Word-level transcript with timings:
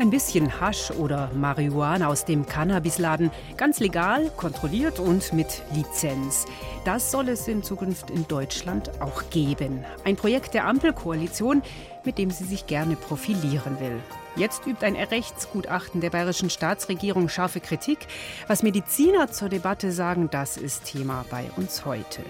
Ein 0.00 0.10
bisschen 0.10 0.60
Hasch 0.60 0.92
oder 0.92 1.28
Marihuana 1.34 2.06
aus 2.06 2.24
dem 2.24 2.46
Cannabisladen. 2.46 3.32
Ganz 3.56 3.80
legal, 3.80 4.30
kontrolliert 4.36 5.00
und 5.00 5.32
mit 5.32 5.62
Lizenz. 5.74 6.46
Das 6.84 7.10
soll 7.10 7.28
es 7.30 7.48
in 7.48 7.64
Zukunft 7.64 8.08
in 8.08 8.24
Deutschland 8.28 9.00
auch 9.00 9.28
geben. 9.30 9.84
Ein 10.04 10.14
Projekt 10.14 10.54
der 10.54 10.68
Ampelkoalition, 10.68 11.62
mit 12.04 12.16
dem 12.16 12.30
sie 12.30 12.44
sich 12.44 12.68
gerne 12.68 12.94
profilieren 12.94 13.80
will. 13.80 14.00
Jetzt 14.36 14.68
übt 14.68 14.86
ein 14.86 14.94
Rechtsgutachten 14.94 16.00
der 16.00 16.10
bayerischen 16.10 16.48
Staatsregierung 16.48 17.28
scharfe 17.28 17.58
Kritik. 17.58 17.98
Was 18.46 18.62
Mediziner 18.62 19.32
zur 19.32 19.48
Debatte 19.48 19.90
sagen, 19.90 20.28
das 20.30 20.56
ist 20.56 20.84
Thema 20.84 21.24
bei 21.28 21.50
uns 21.56 21.84
heute. 21.84 22.22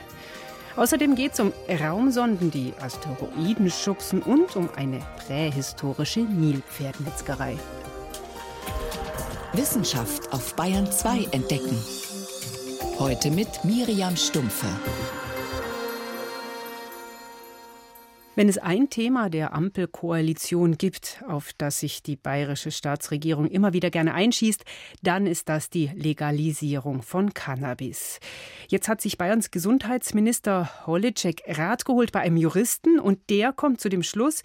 Außerdem 0.79 1.17
geht 1.17 1.33
es 1.33 1.41
um 1.41 1.53
Raumsonden, 1.69 2.53
die 2.53 2.73
Asteroiden 2.81 3.69
schubsen 3.69 4.23
und 4.23 4.55
um 4.55 4.71
eine 4.77 5.01
prähistorische 5.27 6.21
Nilpferdmetzgerei. 6.21 7.57
Wissenschaft 9.55 10.33
auf 10.33 10.55
Bayern 10.55 10.87
2 10.91 11.31
entdecken. 11.33 11.77
Heute 13.01 13.33
mit 13.33 13.49
Miriam 13.65 14.17
Stumpfe. 14.17 14.69
Wenn 18.39 18.49
es 18.49 18.59
ein 18.59 18.89
Thema 18.89 19.31
der 19.31 19.53
Ampelkoalition 19.53 20.79
gibt, 20.79 21.25
auf 21.27 21.51
das 21.59 21.81
sich 21.81 22.05
die 22.05 22.15
bayerische 22.15 22.71
Staatsregierung 22.71 23.49
immer 23.49 23.73
wieder 23.73 23.91
gerne 23.91 24.15
einschießt, 24.15 24.65
dann 25.03 25.27
ist 25.27 25.49
das 25.49 25.71
die 25.71 25.91
Legalisierung 25.93 27.03
von 27.03 27.35
Cannabis. 27.35 28.21
Jetzt 28.69 28.87
hat 28.87 29.01
sich 29.01 29.19
Bayerns 29.19 29.51
Gesundheitsminister 29.51 30.87
Holitschek 30.87 31.43
Rat 31.49 31.85
geholt 31.85 32.13
bei 32.13 32.21
einem 32.21 32.37
Juristen 32.37 33.01
und 33.01 33.29
der 33.29 33.53
kommt 33.53 33.81
zu 33.81 33.89
dem 33.89 34.05
Schluss, 34.05 34.45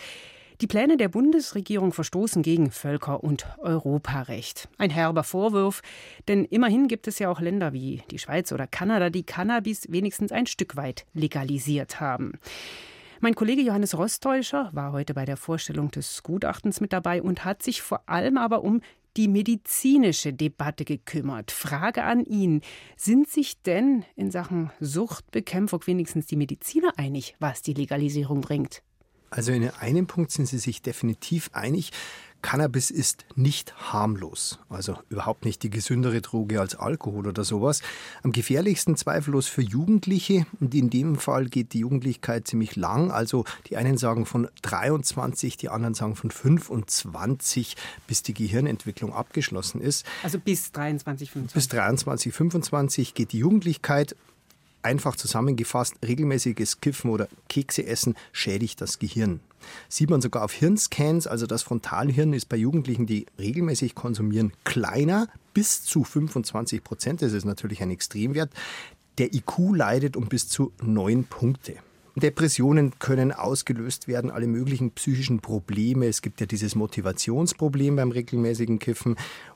die 0.60 0.66
Pläne 0.66 0.98
der 0.98 1.10
Bundesregierung 1.10 1.94
verstoßen 1.94 2.42
gegen 2.42 2.72
Völker- 2.72 3.24
und 3.24 3.46
Europarecht. 3.60 4.70
Ein 4.80 4.90
herber 4.90 5.24
Vorwurf, 5.24 5.84
denn 6.28 6.46
immerhin 6.46 6.88
gibt 6.88 7.08
es 7.08 7.20
ja 7.20 7.30
auch 7.30 7.42
Länder 7.42 7.74
wie 7.74 8.02
die 8.10 8.18
Schweiz 8.18 8.52
oder 8.52 8.66
Kanada, 8.66 9.12
die 9.12 9.24
Cannabis 9.24 9.86
wenigstens 9.92 10.32
ein 10.32 10.48
Stück 10.48 10.78
weit 10.78 11.06
legalisiert 11.14 12.00
haben. 12.00 12.40
Mein 13.24 13.36
Kollege 13.36 13.62
Johannes 13.62 13.98
Rostäuscher 13.98 14.70
war 14.74 14.92
heute 14.92 15.14
bei 15.14 15.24
der 15.24 15.38
Vorstellung 15.38 15.90
des 15.90 16.24
Gutachtens 16.24 16.82
mit 16.82 16.92
dabei 16.92 17.22
und 17.22 17.46
hat 17.46 17.64
sich 17.64 17.82
vor 17.82 18.02
allem 18.10 18.38
aber 18.38 18.66
um 18.66 18.82
die 19.16 19.30
medizinische 19.30 20.34
Debatte 20.34 20.84
gekümmert. 20.84 21.50
Frage 21.50 22.04
an 22.04 22.26
ihn. 22.26 22.60
Sind 22.98 23.30
sich 23.30 23.62
denn 23.62 24.04
in 24.18 24.30
Sachen 24.30 24.72
Suchtbekämpfung 24.82 25.88
wenigstens 25.88 26.26
die 26.26 26.36
Mediziner 26.36 26.92
einig, 26.98 27.38
was 27.40 27.62
die 27.62 27.74
Legalisierung 27.74 28.42
bringt? 28.42 28.84
Also 29.30 29.54
in 29.54 29.70
einem 29.70 30.06
Punkt 30.06 30.32
sind 30.32 30.48
sie 30.48 30.58
sich 30.58 30.82
definitiv 30.82 31.50
einig. 31.54 31.92
Cannabis 32.44 32.92
ist 32.92 33.26
nicht 33.36 33.74
harmlos, 33.92 34.60
also 34.70 35.00
überhaupt 35.10 35.46
nicht 35.46 35.64
die 35.64 35.72
gesündere 35.72 36.22
Droge 36.22 36.60
als 36.60 36.76
Alkohol 36.76 37.26
oder 37.26 37.44
sowas. 37.44 37.82
Am 38.22 38.32
gefährlichsten 38.32 38.96
zweifellos 38.96 39.48
für 39.48 39.64
Jugendliche 39.64 40.46
und 40.60 40.76
in 40.76 40.92
dem 40.92 41.16
Fall 41.16 41.46
geht 41.46 41.74
die 41.74 41.80
Jugendlichkeit 41.80 42.46
ziemlich 42.46 42.76
lang. 42.76 43.10
Also 43.10 43.46
die 43.68 43.78
einen 43.78 43.98
sagen 43.98 44.28
von 44.28 44.50
23, 44.62 45.58
die 45.58 45.70
anderen 45.70 45.96
sagen 45.96 46.16
von 46.16 46.30
25, 46.30 47.76
bis 48.06 48.22
die 48.22 48.34
Gehirnentwicklung 48.34 49.14
abgeschlossen 49.14 49.82
ist. 49.82 50.06
Also 50.22 50.38
bis 50.38 50.72
23, 50.74 51.32
25. 51.32 51.56
Bis 51.56 51.68
23, 51.70 52.34
25 52.34 53.14
geht 53.16 53.32
die 53.32 53.40
Jugendlichkeit. 53.40 54.16
Einfach 54.84 55.16
zusammengefasst, 55.16 55.96
regelmäßiges 56.06 56.82
Kiffen 56.82 57.10
oder 57.10 57.28
Kekse 57.50 57.86
essen 57.86 58.16
schädigt 58.34 58.82
das 58.82 59.00
Gehirn. 59.00 59.40
Sieht 59.88 60.10
man 60.10 60.22
sogar 60.22 60.44
auf 60.44 60.52
Hirnscans, 60.52 61.26
also 61.26 61.48
das 61.48 61.64
Frontalhirn 61.64 62.34
ist 62.34 62.50
bei 62.50 62.58
Jugendlichen, 62.58 63.06
die 63.06 63.26
regelmäßig 63.40 63.96
konsumieren, 63.96 64.52
kleiner, 64.66 65.30
bis 65.54 65.84
zu 65.84 66.04
25 66.04 66.84
Prozent. 66.84 67.22
Das 67.22 67.34
ist 67.34 67.46
natürlich 67.46 67.82
ein 67.82 67.92
Extremwert. 67.92 68.52
Der 69.18 69.34
IQ 69.34 69.76
leidet 69.76 70.18
um 70.18 70.28
bis 70.28 70.50
zu 70.50 70.74
neun 70.82 71.24
Punkte. 71.24 71.76
Depressionen 72.16 72.94
können 73.00 73.32
ausgelöst 73.32 74.08
werden, 74.08 74.30
alle 74.30 74.46
möglichen 74.46 74.92
psychischen 74.92 75.40
Probleme. 75.40 76.06
Es 76.06 76.22
gibt 76.22 76.42
ja 76.42 76.46
dieses 76.46 76.76
Motivationsproblem 76.76 77.96
beim 77.96 78.12
regelmäßigen 78.12 78.78
Kiffen. 78.78 79.16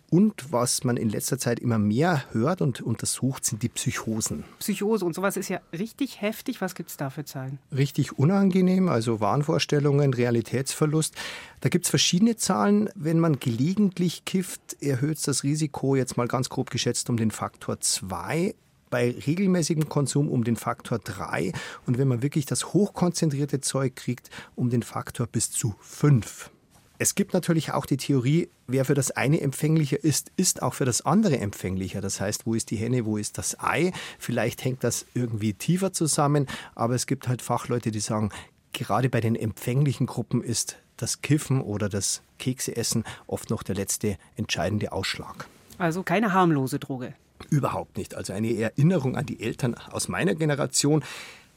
Und 0.09 0.53
was 0.53 0.85
man 0.85 0.95
in 0.95 1.09
letzter 1.09 1.38
Zeit 1.38 1.59
immer 1.59 1.78
mehr 1.78 2.23
hört 2.31 2.62
und 2.62 2.81
untersucht, 2.81 3.44
sind 3.44 3.62
die 3.62 3.68
Psychosen. 3.68 4.45
Psychose 4.59 5.03
und 5.03 5.13
sowas 5.13 5.35
ist 5.35 5.50
ja 5.50 5.59
richtig 5.78 6.22
heftig. 6.22 6.62
Was 6.62 6.75
gibt 6.75 6.91
es 6.91 6.97
da 6.97 7.09
für 7.09 7.25
Zahlen? 7.25 7.59
Richtig 7.75 8.17
unangenehm, 8.17 8.88
also 8.88 9.19
Wahnvorstellungen, 9.19 10.13
Realitätsverlust. 10.13 11.13
Da 11.59 11.67
gibt 11.67 11.85
es 11.85 11.90
verschiedene 11.90 12.38
Zahlen. 12.38 12.90
Wenn 12.96 13.19
man 13.19 13.40
gelegentlich 13.40 14.23
kifft, 14.23 14.81
erhöht 14.81 15.17
es 15.17 15.23
das 15.23 15.44
Risiko, 15.44 15.96
jetzt 15.96 16.16
mal 16.16 16.28
ganz 16.28 16.47
grob 16.47 16.69
geschätzt, 16.69 17.09
um 17.09 17.17
den 17.17 17.31
Faktor 17.31 17.81
2 17.81 18.56
bei 18.90 19.13
regelmäßigem 19.25 19.90
Konsum 19.90 20.29
um 20.29 20.46
den 20.46 20.56
Faktor 20.56 21.00
3 21.00 21.51
und 21.85 21.97
wenn 21.97 22.07
man 22.07 22.22
wirklich 22.22 22.46
das 22.46 22.73
hochkonzentrierte 22.73 23.59
Zeug 23.59 23.97
kriegt, 23.97 24.29
um 24.56 24.69
den 24.69 24.81
Faktor 24.81 25.28
bis 25.28 25.51
zu 25.51 25.75
5. 25.81 26.51
Es 27.00 27.13
gibt 27.13 27.34
natürlich 27.34 27.72
auch 27.74 27.85
die 27.85 27.97
Theorie, 27.97 28.50
wer 28.66 28.84
für 28.84 28.96
das 28.96 29.12
eine 29.12 29.40
empfänglicher 29.41 30.03
ist, 30.03 30.31
ist 30.35 30.63
auch 30.63 30.74
für 30.74 30.85
das 30.85 31.06
andere 31.06 31.38
empfänglicher. 31.38 32.02
Das 32.02 32.19
heißt, 32.19 32.47
wo 32.47 32.56
ist 32.56 32.72
die 32.72 32.75
Henne, 32.75 33.06
wo 33.06 33.18
ist 33.18 33.38
das 33.38 33.59
Ei? 33.59 33.91
Vielleicht 34.18 34.66
hängt 34.66 34.84
das 34.84 35.06
irgendwie 35.13 35.53
tiefer 35.53 35.94
zusammen, 35.94 36.47
aber 36.74 36.96
es 36.96 37.06
gibt 37.06 37.28
halt 37.28 37.44
Fachleute, 37.44 37.91
die 37.91 38.00
sagen, 38.00 38.31
gerade 38.74 39.09
bei 39.09 39.22
den 39.22 39.35
empfänglichen 39.35 40.08
Gruppen 40.08 40.44
ist 40.44 40.78
das 40.97 41.22
Kiffen 41.22 41.62
oder 41.62 41.88
das 41.88 42.24
Kekseessen 42.40 43.03
oft 43.28 43.52
noch 43.52 43.62
der 43.62 43.75
letzte 43.75 44.18
entscheidende 44.35 44.91
Ausschlag. 44.91 45.47
Also 45.78 46.02
keine 46.02 46.34
harmlose 46.34 46.79
Droge. 46.79 47.14
Überhaupt 47.52 47.97
nicht. 47.97 48.16
Also 48.16 48.34
eine 48.34 48.52
Erinnerung 48.58 49.16
an 49.16 49.28
die 49.28 49.40
Eltern 49.40 49.75
aus 49.75 50.08
meiner 50.08 50.34
Generation 50.34 51.03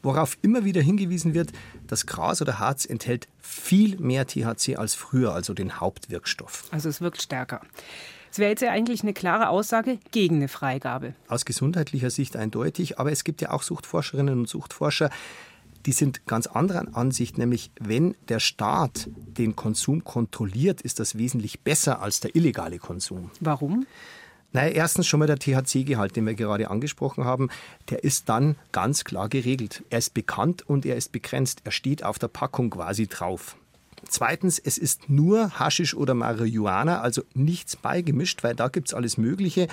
worauf 0.03 0.37
immer 0.41 0.65
wieder 0.65 0.81
hingewiesen 0.81 1.33
wird, 1.33 1.51
das 1.87 2.05
Gras 2.05 2.41
oder 2.41 2.59
Harz 2.59 2.85
enthält 2.85 3.27
viel 3.39 3.97
mehr 3.99 4.27
THC 4.27 4.77
als 4.77 4.93
früher, 4.95 5.33
also 5.33 5.53
den 5.53 5.79
Hauptwirkstoff. 5.79 6.65
Also 6.71 6.89
es 6.89 7.01
wirkt 7.01 7.21
stärker. 7.21 7.61
Es 8.31 8.39
wäre 8.39 8.49
jetzt 8.51 8.61
ja 8.61 8.71
eigentlich 8.71 9.03
eine 9.03 9.13
klare 9.13 9.49
Aussage 9.49 9.99
gegen 10.11 10.37
eine 10.37 10.47
Freigabe. 10.47 11.13
Aus 11.27 11.43
gesundheitlicher 11.43 12.09
Sicht 12.09 12.37
eindeutig, 12.37 12.97
aber 12.97 13.11
es 13.11 13.25
gibt 13.25 13.41
ja 13.41 13.51
auch 13.51 13.61
Suchtforscherinnen 13.61 14.39
und 14.39 14.47
Suchtforscher, 14.47 15.09
die 15.85 15.91
sind 15.91 16.25
ganz 16.27 16.47
anderer 16.47 16.85
Ansicht, 16.93 17.37
nämlich 17.37 17.71
wenn 17.79 18.15
der 18.29 18.39
Staat 18.39 19.09
den 19.15 19.55
Konsum 19.55 20.03
kontrolliert, 20.03 20.81
ist 20.81 20.99
das 20.99 21.17
wesentlich 21.17 21.61
besser 21.61 22.01
als 22.01 22.19
der 22.19 22.35
illegale 22.35 22.77
Konsum. 22.77 23.31
Warum? 23.39 23.85
Naja, 24.53 24.69
erstens 24.69 25.07
schon 25.07 25.19
mal 25.19 25.27
der 25.27 25.39
THC-Gehalt, 25.39 26.15
den 26.15 26.25
wir 26.25 26.33
gerade 26.33 26.69
angesprochen 26.69 27.23
haben, 27.23 27.49
der 27.89 28.03
ist 28.03 28.27
dann 28.27 28.55
ganz 28.71 29.03
klar 29.03 29.29
geregelt. 29.29 29.83
Er 29.89 29.99
ist 29.99 30.13
bekannt 30.13 30.67
und 30.67 30.85
er 30.85 30.97
ist 30.97 31.11
begrenzt. 31.11 31.61
Er 31.63 31.71
steht 31.71 32.03
auf 32.03 32.19
der 32.19 32.27
Packung 32.27 32.69
quasi 32.69 33.07
drauf. 33.07 33.55
Zweitens, 34.07 34.59
es 34.59 34.77
ist 34.77 35.09
nur 35.09 35.59
Haschisch 35.59 35.95
oder 35.95 36.13
Marihuana, 36.13 37.01
also 37.01 37.21
nichts 37.33 37.75
beigemischt, 37.75 38.43
weil 38.43 38.55
da 38.55 38.67
gibt 38.67 38.89
es 38.89 38.93
alles 38.93 39.17
Mögliche. 39.17 39.67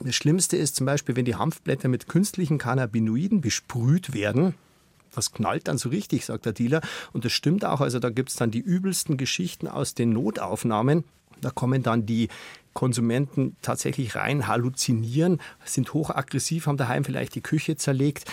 Das 0.00 0.14
Schlimmste 0.14 0.56
ist 0.56 0.76
zum 0.76 0.86
Beispiel, 0.86 1.16
wenn 1.16 1.24
die 1.24 1.36
Hanfblätter 1.36 1.88
mit 1.88 2.08
künstlichen 2.08 2.58
Cannabinoiden 2.58 3.40
besprüht 3.40 4.14
werden. 4.14 4.54
Das 5.14 5.32
knallt 5.32 5.68
dann 5.68 5.78
so 5.78 5.88
richtig, 5.88 6.24
sagt 6.24 6.46
der 6.46 6.52
Dealer. 6.52 6.80
Und 7.12 7.24
das 7.24 7.32
stimmt 7.32 7.64
auch. 7.64 7.80
Also 7.80 7.98
da 7.98 8.10
gibt 8.10 8.30
es 8.30 8.36
dann 8.36 8.50
die 8.50 8.60
übelsten 8.60 9.16
Geschichten 9.16 9.68
aus 9.68 9.94
den 9.94 10.10
Notaufnahmen. 10.10 11.04
Da 11.40 11.50
kommen 11.50 11.82
dann 11.82 12.06
die 12.06 12.28
Konsumenten 12.72 13.56
tatsächlich 13.62 14.16
rein 14.16 14.48
halluzinieren, 14.48 15.40
sind 15.64 15.94
hochaggressiv, 15.94 16.66
haben 16.66 16.76
daheim 16.76 17.04
vielleicht 17.04 17.34
die 17.34 17.40
Küche 17.40 17.76
zerlegt 17.76 18.24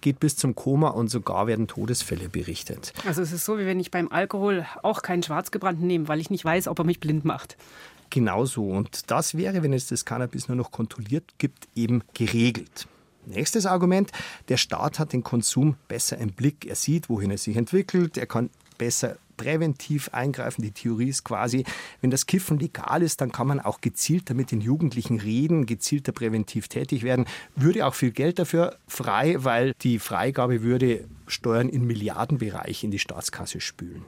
geht 0.00 0.20
bis 0.20 0.36
zum 0.36 0.54
Koma 0.54 0.88
und 0.88 1.08
sogar 1.08 1.46
werden 1.46 1.68
Todesfälle 1.68 2.28
berichtet. 2.28 2.92
Also 3.06 3.22
es 3.22 3.32
ist 3.32 3.44
so, 3.44 3.58
wie 3.58 3.66
wenn 3.66 3.80
ich 3.80 3.90
beim 3.90 4.10
Alkohol 4.10 4.66
auch 4.82 5.02
keinen 5.02 5.22
Schwarzgebrannten 5.22 5.86
nehme, 5.86 6.08
weil 6.08 6.20
ich 6.20 6.30
nicht 6.30 6.44
weiß, 6.44 6.68
ob 6.68 6.78
er 6.78 6.84
mich 6.84 7.00
blind 7.00 7.24
macht. 7.24 7.56
Genau 8.10 8.44
so. 8.44 8.68
Und 8.68 9.10
das 9.10 9.36
wäre, 9.36 9.62
wenn 9.62 9.72
es 9.72 9.86
das 9.86 10.04
Cannabis 10.04 10.48
nur 10.48 10.56
noch 10.56 10.72
kontrolliert 10.72 11.24
gibt, 11.38 11.68
eben 11.74 12.02
geregelt. 12.14 12.88
Nächstes 13.30 13.66
Argument, 13.66 14.10
der 14.48 14.56
Staat 14.56 14.98
hat 14.98 15.12
den 15.12 15.22
Konsum 15.22 15.76
besser 15.88 16.18
im 16.18 16.32
Blick. 16.32 16.66
Er 16.66 16.74
sieht, 16.74 17.08
wohin 17.08 17.30
es 17.30 17.44
sich 17.44 17.56
entwickelt, 17.56 18.18
er 18.18 18.26
kann 18.26 18.50
besser 18.78 19.16
präventiv 19.40 20.10
eingreifen. 20.12 20.60
Die 20.60 20.70
Theorie 20.70 21.08
ist 21.08 21.24
quasi, 21.24 21.64
wenn 22.02 22.10
das 22.10 22.26
Kiffen 22.26 22.58
legal 22.58 23.02
ist, 23.02 23.22
dann 23.22 23.32
kann 23.32 23.46
man 23.46 23.58
auch 23.58 23.80
gezielter 23.80 24.34
mit 24.34 24.50
den 24.50 24.60
Jugendlichen 24.60 25.18
reden, 25.18 25.64
gezielter 25.64 26.12
präventiv 26.12 26.68
tätig 26.68 27.04
werden. 27.04 27.24
Würde 27.56 27.86
auch 27.86 27.94
viel 27.94 28.10
Geld 28.10 28.38
dafür 28.38 28.76
frei, 28.86 29.36
weil 29.38 29.72
die 29.80 29.98
Freigabe 29.98 30.60
würde 30.60 31.08
Steuern 31.26 31.70
in 31.70 31.86
Milliardenbereich 31.86 32.84
in 32.84 32.90
die 32.90 32.98
Staatskasse 32.98 33.62
spülen. 33.62 34.04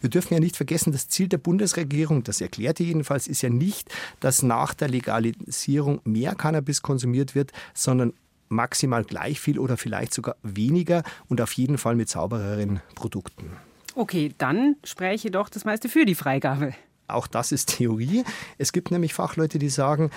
Wir 0.00 0.10
dürfen 0.10 0.34
ja 0.34 0.40
nicht 0.40 0.56
vergessen, 0.56 0.92
das 0.92 1.08
Ziel 1.08 1.28
der 1.28 1.38
Bundesregierung, 1.38 2.22
das 2.22 2.42
erklärte 2.42 2.84
jedenfalls, 2.84 3.26
ist 3.26 3.40
ja 3.40 3.48
nicht, 3.48 3.90
dass 4.20 4.42
nach 4.42 4.74
der 4.74 4.88
Legalisierung 4.88 6.00
mehr 6.04 6.34
Cannabis 6.34 6.82
konsumiert 6.82 7.34
wird, 7.34 7.52
sondern 7.72 8.12
maximal 8.48 9.04
gleich 9.04 9.40
viel 9.40 9.58
oder 9.58 9.76
vielleicht 9.76 10.12
sogar 10.14 10.36
weniger 10.42 11.02
und 11.28 11.40
auf 11.40 11.52
jeden 11.52 11.78
Fall 11.78 11.94
mit 11.94 12.08
saubereren 12.08 12.80
Produkten. 12.94 13.50
Okay, 13.94 14.32
dann 14.38 14.76
spräche 14.84 15.30
doch 15.30 15.48
das 15.48 15.64
meiste 15.64 15.88
für 15.88 16.04
die 16.04 16.14
Freigabe. 16.14 16.74
Auch 17.08 17.26
das 17.26 17.52
ist 17.52 17.76
Theorie. 17.76 18.24
Es 18.58 18.72
gibt 18.72 18.90
nämlich 18.90 19.14
Fachleute, 19.14 19.58
die 19.58 19.70
sagen, 19.70 20.10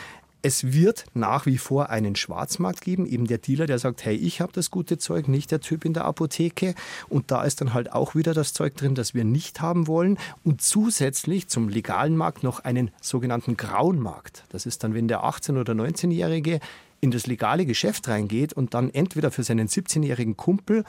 es 0.43 0.73
wird 0.73 1.05
nach 1.13 1.45
wie 1.45 1.57
vor 1.57 1.89
einen 1.89 2.15
Schwarzmarkt 2.15 2.81
geben, 2.81 3.05
eben 3.05 3.27
der 3.27 3.37
Dealer, 3.37 3.67
der 3.67 3.79
sagt, 3.79 4.03
hey, 4.03 4.15
ich 4.15 4.41
habe 4.41 4.51
das 4.51 4.71
gute 4.71 4.97
Zeug, 4.97 5.27
nicht 5.27 5.51
der 5.51 5.61
Typ 5.61 5.85
in 5.85 5.93
der 5.93 6.05
Apotheke. 6.05 6.73
Und 7.09 7.31
da 7.31 7.43
ist 7.43 7.61
dann 7.61 7.73
halt 7.73 7.91
auch 7.93 8.15
wieder 8.15 8.33
das 8.33 8.53
Zeug 8.53 8.75
drin, 8.75 8.95
das 8.95 9.13
wir 9.13 9.23
nicht 9.23 9.61
haben 9.61 9.87
wollen. 9.87 10.17
Und 10.43 10.61
zusätzlich 10.61 11.47
zum 11.47 11.69
legalen 11.69 12.17
Markt 12.17 12.43
noch 12.43 12.59
einen 12.59 12.91
sogenannten 13.01 13.55
grauen 13.55 13.99
Markt. 13.99 14.43
Das 14.49 14.65
ist 14.65 14.83
dann, 14.83 14.93
wenn 14.93 15.07
der 15.07 15.23
18- 15.23 15.59
oder 15.59 15.73
19-Jährige 15.73 16.59
in 17.01 17.11
das 17.11 17.27
legale 17.27 17.65
Geschäft 17.65 18.07
reingeht 18.07 18.53
und 18.53 18.73
dann 18.73 18.89
entweder 18.89 19.31
für 19.31 19.43
seinen 19.43 19.67
17-jährigen 19.67 20.37
Kumpel 20.37 20.85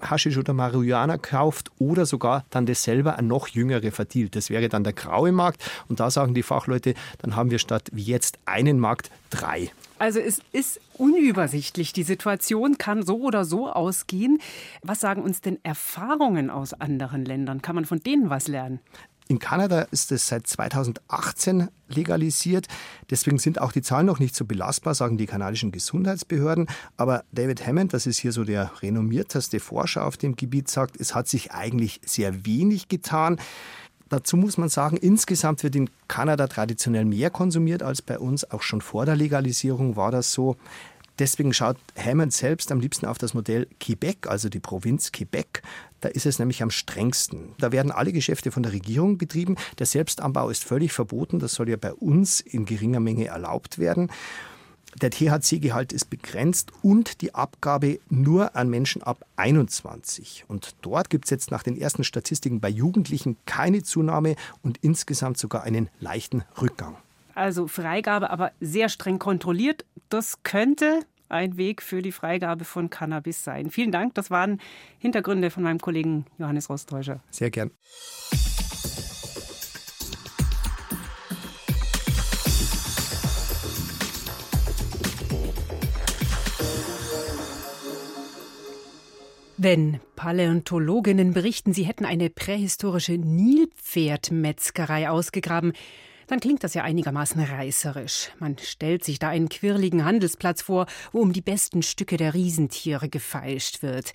Haschisch 0.00 0.36
oder 0.36 0.52
Marihuana 0.52 1.16
kauft 1.16 1.70
oder 1.78 2.06
sogar 2.06 2.44
dann 2.50 2.66
das 2.66 2.82
selber 2.82 3.18
an 3.18 3.26
noch 3.26 3.48
jüngere 3.48 3.92
verdielt. 3.92 4.36
Das 4.36 4.50
wäre 4.50 4.68
dann 4.68 4.84
der 4.84 4.92
graue 4.92 5.32
Markt. 5.32 5.68
Und 5.88 6.00
da 6.00 6.10
sagen 6.10 6.34
die 6.34 6.42
Fachleute, 6.42 6.94
dann 7.18 7.34
haben 7.34 7.50
wir 7.50 7.58
statt 7.58 7.88
wie 7.92 8.02
jetzt 8.02 8.38
einen 8.44 8.78
Markt 8.78 9.10
drei. 9.30 9.70
Also 9.98 10.20
es 10.20 10.42
ist 10.52 10.80
unübersichtlich. 10.94 11.94
Die 11.94 12.02
Situation 12.02 12.76
kann 12.76 13.02
so 13.02 13.22
oder 13.22 13.46
so 13.46 13.70
ausgehen. 13.70 14.38
Was 14.82 15.00
sagen 15.00 15.22
uns 15.22 15.40
denn 15.40 15.58
Erfahrungen 15.62 16.50
aus 16.50 16.74
anderen 16.74 17.24
Ländern? 17.24 17.62
Kann 17.62 17.74
man 17.74 17.86
von 17.86 18.00
denen 18.00 18.28
was 18.28 18.48
lernen? 18.48 18.80
In 19.28 19.40
Kanada 19.40 19.82
ist 19.90 20.12
es 20.12 20.28
seit 20.28 20.46
2018 20.46 21.68
legalisiert. 21.88 22.68
Deswegen 23.10 23.38
sind 23.38 23.60
auch 23.60 23.72
die 23.72 23.82
Zahlen 23.82 24.06
noch 24.06 24.20
nicht 24.20 24.36
so 24.36 24.44
belastbar, 24.44 24.94
sagen 24.94 25.18
die 25.18 25.26
kanadischen 25.26 25.72
Gesundheitsbehörden. 25.72 26.68
Aber 26.96 27.24
David 27.32 27.66
Hammond, 27.66 27.92
das 27.92 28.06
ist 28.06 28.18
hier 28.18 28.30
so 28.30 28.44
der 28.44 28.70
renommierteste 28.82 29.58
Forscher 29.58 30.04
auf 30.04 30.16
dem 30.16 30.36
Gebiet, 30.36 30.68
sagt, 30.68 31.00
es 31.00 31.14
hat 31.14 31.26
sich 31.26 31.52
eigentlich 31.52 32.00
sehr 32.04 32.46
wenig 32.46 32.88
getan. 32.88 33.38
Dazu 34.08 34.36
muss 34.36 34.56
man 34.56 34.68
sagen, 34.68 34.96
insgesamt 34.96 35.64
wird 35.64 35.74
in 35.74 35.90
Kanada 36.06 36.46
traditionell 36.46 37.04
mehr 37.04 37.30
konsumiert 37.30 37.82
als 37.82 38.02
bei 38.02 38.20
uns. 38.20 38.48
Auch 38.48 38.62
schon 38.62 38.80
vor 38.80 39.04
der 39.04 39.16
Legalisierung 39.16 39.96
war 39.96 40.12
das 40.12 40.32
so. 40.32 40.56
Deswegen 41.18 41.54
schaut 41.54 41.78
Hammond 41.96 42.32
selbst 42.32 42.70
am 42.70 42.80
liebsten 42.80 43.06
auf 43.06 43.18
das 43.18 43.32
Modell 43.32 43.66
Quebec, 43.80 44.26
also 44.26 44.48
die 44.48 44.60
Provinz 44.60 45.12
Quebec. 45.12 45.62
Da 46.00 46.08
ist 46.10 46.26
es 46.26 46.38
nämlich 46.38 46.62
am 46.62 46.70
strengsten. 46.70 47.54
Da 47.58 47.72
werden 47.72 47.90
alle 47.90 48.12
Geschäfte 48.12 48.50
von 48.50 48.62
der 48.62 48.72
Regierung 48.72 49.16
betrieben. 49.16 49.56
Der 49.78 49.86
Selbstanbau 49.86 50.50
ist 50.50 50.64
völlig 50.64 50.92
verboten. 50.92 51.38
Das 51.38 51.54
soll 51.54 51.70
ja 51.70 51.76
bei 51.76 51.94
uns 51.94 52.40
in 52.40 52.66
geringer 52.66 53.00
Menge 53.00 53.26
erlaubt 53.26 53.78
werden. 53.78 54.10
Der 55.02 55.10
THC-Gehalt 55.10 55.92
ist 55.92 56.08
begrenzt 56.08 56.72
und 56.82 57.20
die 57.20 57.34
Abgabe 57.34 57.98
nur 58.08 58.56
an 58.56 58.70
Menschen 58.70 59.02
ab 59.02 59.26
21. 59.36 60.44
Und 60.48 60.74
dort 60.80 61.10
gibt 61.10 61.26
es 61.26 61.30
jetzt 61.30 61.50
nach 61.50 61.62
den 61.62 61.78
ersten 61.78 62.04
Statistiken 62.04 62.60
bei 62.60 62.70
Jugendlichen 62.70 63.36
keine 63.44 63.82
Zunahme 63.82 64.36
und 64.62 64.78
insgesamt 64.78 65.36
sogar 65.36 65.64
einen 65.64 65.90
leichten 66.00 66.44
Rückgang 66.60 66.96
also 67.36 67.66
Freigabe, 67.66 68.30
aber 68.30 68.52
sehr 68.60 68.88
streng 68.88 69.18
kontrolliert. 69.18 69.84
Das 70.08 70.42
könnte 70.42 71.00
ein 71.28 71.56
Weg 71.56 71.82
für 71.82 72.02
die 72.02 72.12
Freigabe 72.12 72.64
von 72.64 72.90
Cannabis 72.90 73.44
sein. 73.44 73.70
Vielen 73.70 73.92
Dank. 73.92 74.14
Das 74.14 74.30
waren 74.30 74.60
Hintergründe 74.98 75.50
von 75.50 75.62
meinem 75.62 75.80
Kollegen 75.80 76.26
Johannes 76.38 76.70
Rostäuscher. 76.70 77.20
Sehr 77.30 77.50
gern. 77.50 77.70
Wenn 89.58 90.00
Paläontologinnen 90.16 91.32
berichten, 91.32 91.72
sie 91.72 91.84
hätten 91.84 92.04
eine 92.04 92.28
prähistorische 92.28 93.14
Nilpferdmetzgerei 93.14 95.08
ausgegraben, 95.08 95.72
dann 96.26 96.40
klingt 96.40 96.64
das 96.64 96.74
ja 96.74 96.82
einigermaßen 96.82 97.40
reißerisch. 97.40 98.30
Man 98.38 98.58
stellt 98.58 99.04
sich 99.04 99.18
da 99.18 99.28
einen 99.28 99.48
quirligen 99.48 100.04
Handelsplatz 100.04 100.62
vor, 100.62 100.86
wo 101.12 101.20
um 101.20 101.32
die 101.32 101.42
besten 101.42 101.82
Stücke 101.82 102.16
der 102.16 102.34
Riesentiere 102.34 103.08
gefeilscht 103.08 103.82
wird. 103.82 104.12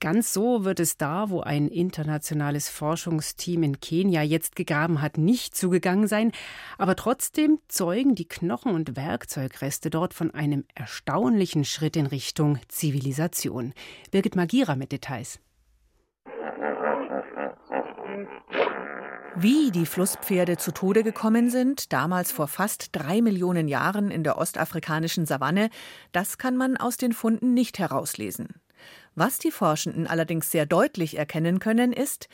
Ganz 0.00 0.32
so 0.32 0.64
wird 0.64 0.80
es 0.80 0.96
da, 0.96 1.30
wo 1.30 1.40
ein 1.40 1.68
internationales 1.68 2.68
Forschungsteam 2.68 3.62
in 3.62 3.80
Kenia 3.80 4.22
jetzt 4.22 4.56
gegraben 4.56 5.00
hat, 5.00 5.18
nicht 5.18 5.56
zugegangen 5.56 6.08
sein. 6.08 6.32
Aber 6.78 6.96
trotzdem 6.96 7.58
zeugen 7.68 8.14
die 8.14 8.28
Knochen- 8.28 8.74
und 8.74 8.96
Werkzeugreste 8.96 9.90
dort 9.90 10.12
von 10.12 10.32
einem 10.32 10.64
erstaunlichen 10.74 11.64
Schritt 11.64 11.96
in 11.96 12.06
Richtung 12.06 12.58
Zivilisation. 12.68 13.72
Birgit 14.10 14.36
Magira 14.36 14.76
mit 14.76 14.92
Details. 14.92 15.40
Wie 19.36 19.70
die 19.72 19.86
Flusspferde 19.86 20.56
zu 20.56 20.72
Tode 20.72 21.02
gekommen 21.02 21.50
sind, 21.50 21.92
damals 21.92 22.30
vor 22.30 22.46
fast 22.46 22.90
drei 22.92 23.20
Millionen 23.20 23.66
Jahren 23.66 24.10
in 24.10 24.22
der 24.22 24.38
ostafrikanischen 24.38 25.26
Savanne, 25.26 25.70
das 26.12 26.38
kann 26.38 26.56
man 26.56 26.76
aus 26.76 26.96
den 26.96 27.12
Funden 27.12 27.52
nicht 27.52 27.78
herauslesen. 27.78 28.48
Was 29.16 29.38
die 29.38 29.50
Forschenden 29.50 30.06
allerdings 30.06 30.50
sehr 30.50 30.66
deutlich 30.66 31.16
erkennen 31.16 31.58
können, 31.58 31.92
ist, 31.92 32.28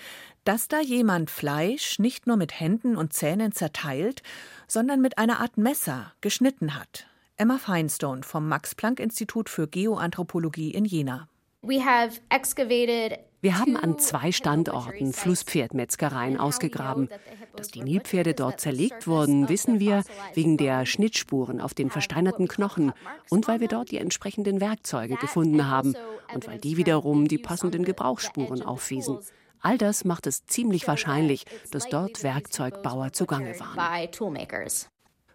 dass 0.45 0.69
da 0.69 0.81
jemand 0.81 1.31
Fleisch 1.31 1.99
nicht 1.99 2.27
nur 2.27 2.37
mit 2.37 2.59
Händen 2.59 2.97
und 2.97 3.13
Zähnen 3.13 3.53
zerteilt, 3.53 4.23
sondern 4.67 5.01
mit 5.01 5.19
einer 5.19 5.41
Art 5.41 5.57
Messer 5.59 6.13
geschnitten 6.21 6.75
hat. 6.79 7.07
Emma 7.37 7.59
Feinstone 7.59 8.23
vom 8.23 8.49
Max 8.49 8.75
Planck 8.75 9.01
Institut 9.01 9.49
für 9.49 9.69
Geoanthropologie 9.69 10.73
in 10.73 10.85
Jena. 10.85 11.29
We 11.63 11.83
have 11.85 12.21
excavated 12.31 13.19
wir 13.41 13.59
haben 13.59 13.77
an 13.77 13.99
zwei 13.99 14.33
Standorten 14.33 15.13
Flusspferdmetzgereien 15.13 16.39
ausgegraben. 16.39 17.09
Dass 17.57 17.69
die 17.69 17.83
Nilpferde 17.83 18.35
dort 18.35 18.61
zerlegt 18.61 19.07
wurden, 19.07 19.49
wissen 19.49 19.81
wir 19.81 20.05
wegen 20.35 20.57
der 20.57 20.87
Schnittspuren 20.87 21.61
auf 21.61 21.75
den 21.75 21.91
versteinerten 21.91 22.49
Knochen 22.49 22.93
und 23.31 23.49
weil 23.49 23.61
wir 23.61 23.69
dort 23.69 23.91
die 23.91 23.99
entsprechenden 23.99 24.61
Werkzeuge 24.61 25.17
gefunden 25.17 25.69
haben 25.69 25.95
und 26.35 26.47
weil 26.47 26.59
die 26.59 26.77
wiederum 26.77 27.29
die 27.29 27.39
passenden 27.39 27.85
Gebrauchsspuren 27.85 28.63
aufwiesen. 28.63 29.19
All 29.61 29.79
das 29.79 30.05
macht 30.05 30.27
es 30.27 30.47
ziemlich 30.47 30.87
wahrscheinlich, 30.89 31.45
dass 31.71 31.89
dort 31.89 32.23
Werkzeugbauer 32.23 33.13
zugange 33.13 33.59
waren. 33.61 33.77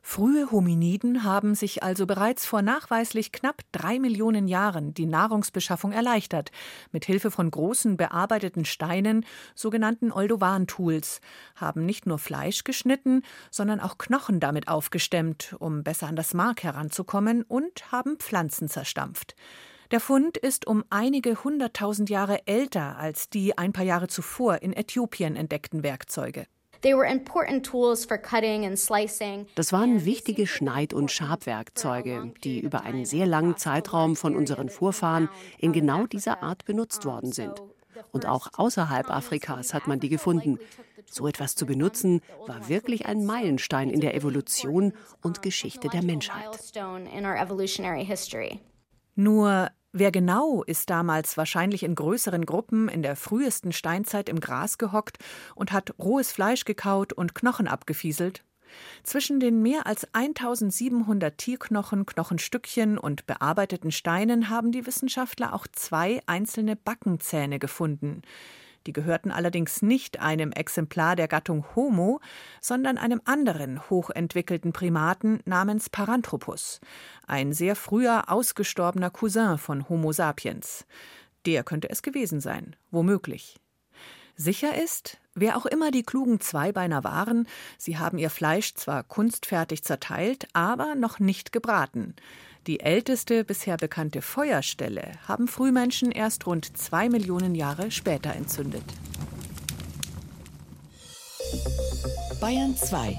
Frühe 0.08 0.52
Hominiden 0.52 1.24
haben 1.24 1.56
sich 1.56 1.82
also 1.82 2.06
bereits 2.06 2.46
vor 2.46 2.62
nachweislich 2.62 3.32
knapp 3.32 3.64
drei 3.72 3.98
Millionen 3.98 4.48
Jahren 4.48 4.94
die 4.94 5.08
Nahrungsbeschaffung 5.08 5.92
erleichtert, 5.92 6.52
mit 6.92 7.06
Hilfe 7.06 7.32
von 7.32 7.50
großen 7.50 7.98
bearbeiteten 7.98 8.66
Steinen, 8.66 9.26
sogenannten 9.56 10.12
Oldovan-Tools, 10.12 11.22
haben 11.56 11.88
nicht 11.88 12.06
nur 12.06 12.20
Fleisch 12.20 12.64
geschnitten, 12.64 13.24
sondern 13.50 13.80
auch 13.80 13.98
Knochen 13.98 14.40
damit 14.40 14.68
aufgestemmt, 14.68 15.56
um 15.58 15.84
besser 15.84 16.06
an 16.06 16.16
das 16.16 16.36
Mark 16.36 16.62
heranzukommen, 16.62 17.42
und 17.42 17.92
haben 17.92 18.18
Pflanzen 18.18 18.70
zerstampft. 18.70 19.36
Der 19.90 20.00
Fund 20.00 20.38
ist 20.38 20.68
um 20.68 20.86
einige 20.92 21.44
hunderttausend 21.44 22.12
Jahre 22.12 22.46
älter 22.46 22.98
als 22.98 23.32
die 23.32 23.58
ein 23.58 23.74
paar 23.74 23.86
Jahre 23.86 24.08
zuvor 24.08 24.62
in 24.62 24.72
Äthiopien 24.72 25.36
entdeckten 25.36 25.82
Werkzeuge. 25.82 26.46
Das 29.56 29.74
waren 29.74 30.06
wichtige 30.06 30.46
Schneid- 30.46 30.94
und 30.94 31.12
Schabwerkzeuge, 31.12 32.32
die 32.44 32.60
über 32.60 32.84
einen 32.84 33.06
sehr 33.06 33.26
langen 33.26 33.58
Zeitraum 33.58 34.16
von 34.16 34.36
unseren 34.36 34.70
Vorfahren 34.70 35.28
in 35.58 35.74
genau 35.74 36.06
dieser 36.06 36.44
Art 36.44 36.66
benutzt 36.66 37.06
worden 37.06 37.32
sind. 37.32 37.60
Und 38.12 38.28
auch 38.28 38.50
außerhalb 38.54 39.10
Afrikas 39.10 39.74
hat 39.74 39.88
man 39.88 40.00
die 40.00 40.10
gefunden. 40.10 40.60
So 41.10 41.28
etwas 41.28 41.56
zu 41.56 41.66
benutzen, 41.66 42.22
war 42.46 42.70
wirklich 42.70 43.08
ein 43.08 43.26
Meilenstein 43.26 43.90
in 43.90 44.02
der 44.02 44.14
Evolution 44.14 44.94
und 45.24 45.42
Geschichte 45.42 45.88
der 45.88 46.04
Menschheit. 46.04 46.50
Nur 49.16 49.72
Wer 49.98 50.12
genau 50.12 50.62
ist 50.62 50.90
damals 50.90 51.38
wahrscheinlich 51.38 51.82
in 51.84 51.96
größeren 51.96 52.46
Gruppen 52.46 52.90
in 52.90 53.02
der 53.02 53.16
frühesten 53.16 53.72
Steinzeit 53.72 54.28
im 54.28 54.42
Gras 54.42 54.78
gehockt 54.78 55.20
und 55.56 55.72
hat 55.72 55.98
rohes 55.98 56.34
Fleisch 56.34 56.66
gekaut 56.66 57.14
und 57.14 57.34
Knochen 57.34 57.70
abgefieselt? 57.70 58.44
Zwischen 59.04 59.40
den 59.40 59.62
mehr 59.62 59.88
als 59.88 60.06
1700 60.12 61.38
Tierknochen, 61.38 62.06
Knochenstückchen 62.06 62.98
und 62.98 63.26
bearbeiteten 63.26 63.94
Steinen 63.94 64.50
haben 64.50 64.74
die 64.74 64.86
Wissenschaftler 64.86 65.54
auch 65.54 65.66
zwei 65.72 66.20
einzelne 66.26 66.76
Backenzähne 66.76 67.58
gefunden. 67.58 68.22
Die 68.88 68.94
gehörten 68.94 69.32
allerdings 69.32 69.82
nicht 69.82 70.20
einem 70.20 70.52
Exemplar 70.52 71.16
der 71.16 71.28
Gattung 71.28 71.66
Homo, 71.76 72.20
sondern 72.62 72.98
einem 72.98 73.22
anderen 73.26 73.90
hochentwickelten 73.90 74.74
Primaten 74.74 75.40
namens 75.46 75.90
Paranthropus, 75.90 76.82
ein 77.26 77.52
sehr 77.52 77.76
früher 77.76 78.30
ausgestorbener 78.30 79.10
Cousin 79.10 79.58
von 79.58 79.90
Homo 79.90 80.12
sapiens. 80.12 80.86
Der 81.46 81.64
könnte 81.64 81.90
es 81.90 82.02
gewesen 82.02 82.42
sein, 82.42 82.76
womöglich. 82.92 83.60
Sicher 84.36 84.76
ist, 84.82 85.18
wer 85.34 85.56
auch 85.56 85.66
immer 85.66 85.92
die 85.92 86.04
klugen 86.04 86.42
Zweibeiner 86.42 87.04
waren, 87.04 87.48
sie 87.78 87.98
haben 87.98 88.18
ihr 88.18 88.30
Fleisch 88.30 88.74
zwar 88.76 89.04
kunstfertig 89.04 89.84
zerteilt, 89.84 90.48
aber 90.54 90.96
noch 90.96 91.20
nicht 91.20 91.54
gebraten. 91.54 92.16
Die 92.68 92.80
älteste 92.80 93.44
bisher 93.44 93.78
bekannte 93.78 94.24
Feuerstelle 94.24 95.12
haben 95.28 95.48
Frühmenschen 95.48 96.12
erst 96.12 96.48
rund 96.48 96.76
zwei 96.76 97.10
Millionen 97.10 97.54
Jahre 97.54 97.92
später 97.92 98.34
entzündet. 98.34 98.84
Bayern 102.42 102.76
2. 102.76 103.18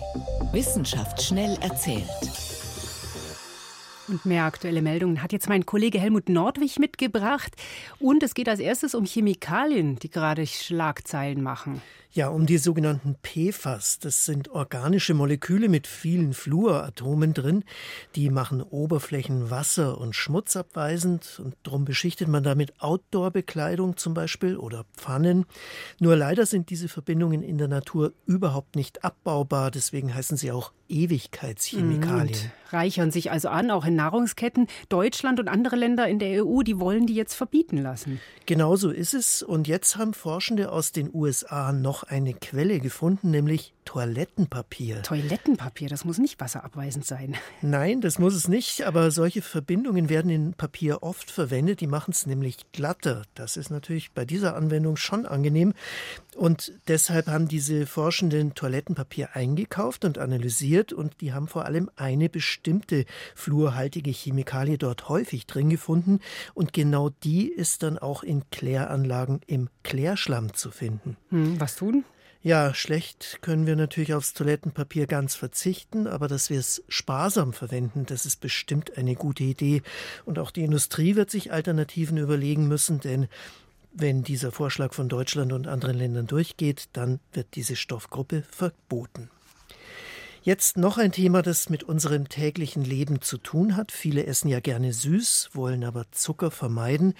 Wissenschaft 0.52 1.22
schnell 1.22 1.56
erzählt. 1.60 2.45
Und 4.08 4.24
mehr 4.24 4.44
aktuelle 4.44 4.82
Meldungen 4.82 5.22
hat 5.22 5.32
jetzt 5.32 5.48
mein 5.48 5.66
Kollege 5.66 5.98
Helmut 5.98 6.28
Nordwig 6.28 6.78
mitgebracht. 6.78 7.54
Und 7.98 8.22
es 8.22 8.34
geht 8.34 8.48
als 8.48 8.60
erstes 8.60 8.94
um 8.94 9.04
Chemikalien, 9.04 9.98
die 9.98 10.10
gerade 10.10 10.46
Schlagzeilen 10.46 11.42
machen. 11.42 11.82
Ja, 12.16 12.28
um 12.28 12.46
die 12.46 12.56
sogenannten 12.56 13.16
PFAS. 13.22 13.98
Das 13.98 14.24
sind 14.24 14.48
organische 14.48 15.12
Moleküle 15.12 15.68
mit 15.68 15.86
vielen 15.86 16.32
Fluoratomen 16.32 17.34
drin. 17.34 17.62
Die 18.14 18.30
machen 18.30 18.62
Oberflächen 18.62 19.50
wasser- 19.50 19.98
und 19.98 20.16
schmutzabweisend 20.16 21.42
und 21.44 21.56
darum 21.62 21.84
beschichtet 21.84 22.28
man 22.28 22.42
damit 22.42 22.80
Outdoor-Bekleidung 22.80 23.98
zum 23.98 24.14
Beispiel 24.14 24.56
oder 24.56 24.86
Pfannen. 24.96 25.44
Nur 25.98 26.16
leider 26.16 26.46
sind 26.46 26.70
diese 26.70 26.88
Verbindungen 26.88 27.42
in 27.42 27.58
der 27.58 27.68
Natur 27.68 28.14
überhaupt 28.24 28.76
nicht 28.76 29.04
abbaubar. 29.04 29.70
Deswegen 29.70 30.14
heißen 30.14 30.38
sie 30.38 30.52
auch 30.52 30.72
Ewigkeitschemikalien. 30.88 32.28
Und 32.28 32.50
reichern 32.72 33.10
sich 33.10 33.30
also 33.30 33.48
an, 33.48 33.70
auch 33.70 33.84
in 33.84 33.95
Nahrungsketten. 33.96 34.68
Deutschland 34.88 35.40
und 35.40 35.48
andere 35.48 35.76
Länder 35.76 36.08
in 36.08 36.18
der 36.18 36.44
EU, 36.44 36.62
die 36.62 36.78
wollen 36.78 37.06
die 37.06 37.14
jetzt 37.14 37.34
verbieten 37.34 37.78
lassen. 37.78 38.20
Genau 38.46 38.76
so 38.76 38.90
ist 38.90 39.14
es. 39.14 39.42
Und 39.42 39.66
jetzt 39.66 39.96
haben 39.96 40.14
Forschende 40.14 40.70
aus 40.70 40.92
den 40.92 41.10
USA 41.12 41.72
noch 41.72 42.04
eine 42.04 42.34
Quelle 42.34 42.78
gefunden, 42.78 43.30
nämlich 43.30 43.72
Toilettenpapier. 43.86 45.02
Toilettenpapier, 45.02 45.88
das 45.88 46.04
muss 46.04 46.18
nicht 46.18 46.40
wasserabweisend 46.40 47.06
sein. 47.06 47.36
Nein, 47.62 48.00
das 48.00 48.18
muss 48.18 48.34
es 48.34 48.48
nicht, 48.48 48.82
aber 48.82 49.10
solche 49.10 49.42
Verbindungen 49.42 50.08
werden 50.08 50.30
in 50.30 50.52
Papier 50.54 51.02
oft 51.02 51.30
verwendet, 51.30 51.80
die 51.80 51.86
machen 51.86 52.10
es 52.10 52.26
nämlich 52.26 52.58
glatter. 52.72 53.22
Das 53.34 53.56
ist 53.56 53.70
natürlich 53.70 54.10
bei 54.10 54.24
dieser 54.24 54.56
Anwendung 54.56 54.96
schon 54.96 55.24
angenehm. 55.24 55.72
Und 56.34 56.72
deshalb 56.88 57.28
haben 57.28 57.48
diese 57.48 57.86
Forschenden 57.86 58.54
Toilettenpapier 58.54 59.30
eingekauft 59.34 60.04
und 60.04 60.18
analysiert 60.18 60.92
und 60.92 61.20
die 61.20 61.32
haben 61.32 61.48
vor 61.48 61.64
allem 61.64 61.88
eine 61.96 62.28
bestimmte 62.28 63.06
fluorhaltige 63.86 64.10
Chemikalie 64.10 64.78
dort 64.78 65.08
häufig 65.08 65.46
drin 65.46 65.70
gefunden 65.70 66.20
und 66.54 66.72
genau 66.72 67.10
die 67.22 67.48
ist 67.48 67.82
dann 67.82 67.98
auch 67.98 68.22
in 68.22 68.42
Kläranlagen 68.50 69.40
im 69.46 69.68
Klärschlamm 69.84 70.54
zu 70.54 70.70
finden. 70.70 71.16
Hm, 71.30 71.60
was 71.60 71.76
tun? 71.76 72.04
Ja, 72.42 72.74
schlecht 72.74 73.38
können 73.42 73.66
wir 73.66 73.76
natürlich 73.76 74.14
aufs 74.14 74.32
Toilettenpapier 74.32 75.06
ganz 75.06 75.34
verzichten, 75.34 76.06
aber 76.06 76.28
dass 76.28 76.50
wir 76.50 76.58
es 76.58 76.82
sparsam 76.88 77.52
verwenden, 77.52 78.06
das 78.06 78.26
ist 78.26 78.40
bestimmt 78.40 78.96
eine 78.96 79.14
gute 79.14 79.44
Idee. 79.44 79.82
Und 80.24 80.38
auch 80.38 80.50
die 80.50 80.62
Industrie 80.62 81.16
wird 81.16 81.30
sich 81.30 81.52
Alternativen 81.52 82.18
überlegen 82.18 82.68
müssen, 82.68 83.00
denn 83.00 83.28
wenn 83.92 84.22
dieser 84.22 84.52
Vorschlag 84.52 84.94
von 84.94 85.08
Deutschland 85.08 85.52
und 85.52 85.66
anderen 85.66 85.96
Ländern 85.96 86.26
durchgeht, 86.26 86.88
dann 86.92 87.18
wird 87.32 87.48
diese 87.54 87.74
Stoffgruppe 87.74 88.42
verboten. 88.48 89.30
Jetzt 90.46 90.76
noch 90.76 90.96
ein 90.96 91.10
Thema, 91.10 91.42
das 91.42 91.70
mit 91.70 91.82
unserem 91.82 92.28
täglichen 92.28 92.84
Leben 92.84 93.20
zu 93.20 93.36
tun 93.36 93.74
hat. 93.74 93.90
Viele 93.90 94.26
essen 94.26 94.46
ja 94.46 94.60
gerne 94.60 94.92
süß, 94.92 95.50
wollen 95.54 95.82
aber 95.82 96.04
Zucker 96.12 96.52
vermeiden 96.52 97.14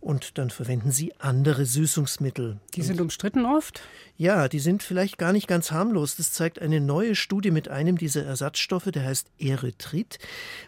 und 0.00 0.36
dann 0.36 0.50
verwenden 0.50 0.90
sie 0.90 1.14
andere 1.20 1.64
Süßungsmittel. 1.64 2.58
Die 2.74 2.82
sind 2.82 3.00
umstritten 3.00 3.46
oft? 3.46 3.82
Ja, 4.16 4.48
die 4.48 4.58
sind 4.58 4.82
vielleicht 4.82 5.16
gar 5.16 5.32
nicht 5.32 5.46
ganz 5.46 5.70
harmlos. 5.70 6.16
Das 6.16 6.32
zeigt 6.32 6.60
eine 6.60 6.80
neue 6.80 7.14
Studie 7.14 7.52
mit 7.52 7.68
einem 7.68 7.98
dieser 7.98 8.24
Ersatzstoffe, 8.24 8.90
der 8.92 9.04
heißt 9.04 9.28
Erythrit. 9.38 10.18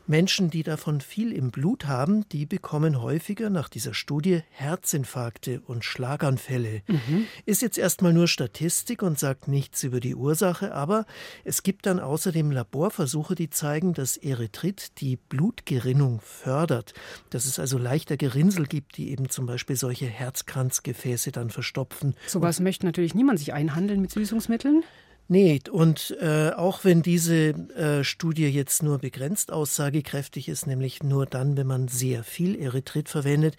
Menschen, 0.07 0.51
die 0.51 0.63
davon 0.63 1.01
viel 1.01 1.33
im 1.33 1.51
Blut 1.51 1.87
haben, 1.87 2.29
die 2.29 2.47
bekommen 2.47 3.03
häufiger 3.03 3.51
nach 3.51 3.69
dieser 3.69 3.93
Studie 3.93 4.43
Herzinfarkte 4.51 5.63
und 5.67 5.85
Schlaganfälle. 5.85 6.83
Mhm. 6.87 7.27
Ist 7.45 7.61
jetzt 7.61 7.77
erstmal 7.77 8.13
nur 8.13 8.29
Statistik 8.29 9.03
und 9.03 9.19
sagt 9.19 9.49
nichts 9.49 9.83
über 9.83 9.99
die 9.99 10.15
Ursache, 10.15 10.73
aber 10.73 11.07
es 11.43 11.65
gibt 11.65 11.87
dann 11.87 12.04
außerdem 12.05 12.51
Laborversuche, 12.51 13.35
die 13.35 13.51
zeigen, 13.51 13.95
dass 13.95 14.17
Erythrit 14.17 15.01
die 15.01 15.17
Blutgerinnung 15.17 16.21
fördert, 16.21 16.95
dass 17.31 17.45
es 17.47 17.59
also 17.59 17.79
leichter 17.79 18.17
Gerinnsel 18.17 18.67
gibt, 18.67 18.97
die 18.97 19.11
eben 19.11 19.29
zum 19.29 19.47
Beispiel 19.47 19.77
solche 19.77 20.07
Herzkranzgefäße 20.07 21.33
dann 21.33 21.51
verstopfen. 21.51 22.15
Sowas 22.27 22.61
möchte 22.61 22.87
natürlich 22.87 23.15
niemand 23.15 23.39
sich 23.39 23.53
einhandeln 23.53 24.01
mit 24.01 24.11
Süßungsmitteln. 24.11 24.85
Nee, 25.27 25.61
und 25.71 26.15
äh, 26.21 26.51
auch 26.51 26.85
wenn 26.85 27.01
diese 27.01 27.55
äh, 27.75 28.05
Studie 28.05 28.47
jetzt 28.47 28.83
nur 28.83 28.99
begrenzt 28.99 29.51
aussagekräftig 29.51 30.51
ist, 30.51 30.67
nämlich 30.67 31.03
nur 31.03 31.25
dann, 31.25 31.57
wenn 31.57 31.67
man 31.67 31.89
sehr 31.89 32.25
viel 32.25 32.61
Erythrit 32.61 33.09
verwendet, 33.09 33.57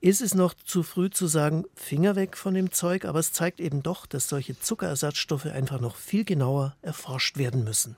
ist 0.00 0.20
es 0.20 0.34
noch 0.34 0.54
zu 0.54 0.82
früh 0.82 1.10
zu 1.10 1.26
sagen, 1.26 1.64
Finger 1.74 2.16
weg 2.16 2.36
von 2.36 2.54
dem 2.54 2.70
Zeug, 2.70 3.04
aber 3.04 3.18
es 3.18 3.32
zeigt 3.32 3.60
eben 3.60 3.82
doch, 3.82 4.06
dass 4.06 4.28
solche 4.28 4.58
Zuckerersatzstoffe 4.58 5.46
einfach 5.46 5.80
noch 5.80 5.96
viel 5.96 6.24
genauer 6.24 6.76
erforscht 6.82 7.38
werden 7.38 7.64
müssen. 7.64 7.96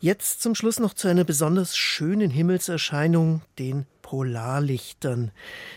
Jetzt 0.00 0.42
zum 0.42 0.54
Schluss 0.54 0.80
noch 0.80 0.94
zu 0.94 1.06
einer 1.06 1.24
besonders 1.24 1.76
schönen 1.76 2.30
Himmelserscheinung, 2.30 3.42
den 3.58 3.86
Polarlichtern. 4.12 5.30